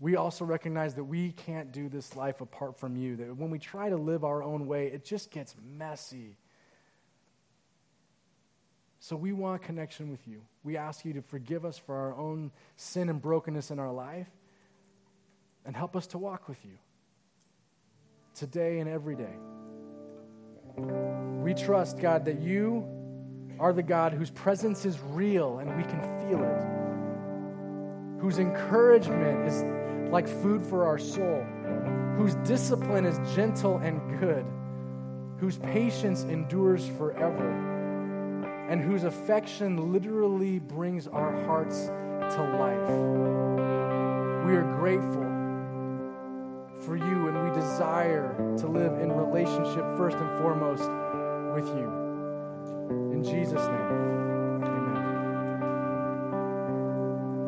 we 0.00 0.16
also 0.16 0.46
recognize 0.46 0.94
that 0.94 1.04
we 1.04 1.32
can't 1.32 1.72
do 1.72 1.90
this 1.90 2.16
life 2.16 2.40
apart 2.40 2.78
from 2.78 2.96
you. 2.96 3.16
That 3.16 3.36
when 3.36 3.50
we 3.50 3.58
try 3.58 3.90
to 3.90 3.96
live 3.96 4.24
our 4.24 4.42
own 4.42 4.66
way, 4.66 4.86
it 4.86 5.04
just 5.04 5.30
gets 5.30 5.54
messy. 5.76 6.38
So 8.98 9.14
we 9.14 9.32
want 9.32 9.62
connection 9.62 10.10
with 10.10 10.26
you. 10.26 10.40
We 10.64 10.78
ask 10.78 11.04
you 11.04 11.12
to 11.12 11.22
forgive 11.22 11.66
us 11.66 11.76
for 11.76 11.94
our 11.94 12.14
own 12.16 12.50
sin 12.76 13.10
and 13.10 13.20
brokenness 13.20 13.70
in 13.70 13.78
our 13.78 13.92
life 13.92 14.28
and 15.66 15.76
help 15.76 15.94
us 15.94 16.06
to 16.08 16.18
walk 16.18 16.48
with 16.48 16.64
you 16.64 16.78
today 18.34 18.78
and 18.78 18.88
every 18.88 19.16
day. 19.16 19.36
We 21.42 21.52
trust, 21.52 21.98
God, 21.98 22.24
that 22.24 22.40
you 22.40 22.86
are 23.58 23.74
the 23.74 23.82
God 23.82 24.14
whose 24.14 24.30
presence 24.30 24.86
is 24.86 24.98
real 25.00 25.58
and 25.58 25.76
we 25.76 25.82
can 25.82 26.00
feel 26.20 26.42
it, 26.42 26.79
whose 28.20 28.38
encouragement 28.38 29.48
is 29.48 29.64
like 30.12 30.28
food 30.28 30.62
for 30.62 30.84
our 30.84 30.98
soul, 30.98 31.42
whose 32.16 32.34
discipline 32.46 33.06
is 33.06 33.18
gentle 33.34 33.78
and 33.78 34.20
good, 34.20 34.44
whose 35.38 35.56
patience 35.58 36.24
endures 36.24 36.86
forever, 36.98 37.50
and 38.68 38.82
whose 38.82 39.04
affection 39.04 39.90
literally 39.90 40.58
brings 40.58 41.08
our 41.08 41.32
hearts 41.46 41.86
to 41.86 42.42
life. 42.58 42.90
We 44.46 44.54
are 44.54 44.76
grateful 44.78 45.26
for 46.84 46.96
you, 46.96 47.28
and 47.28 47.48
we 47.48 47.54
desire 47.58 48.34
to 48.58 48.66
live 48.66 48.98
in 49.00 49.12
relationship 49.12 49.84
first 49.96 50.18
and 50.18 50.38
foremost 50.38 50.90
with 51.54 51.68
you. 51.74 51.88
In 53.12 53.24
Jesus' 53.24 53.66
name. 53.66 54.29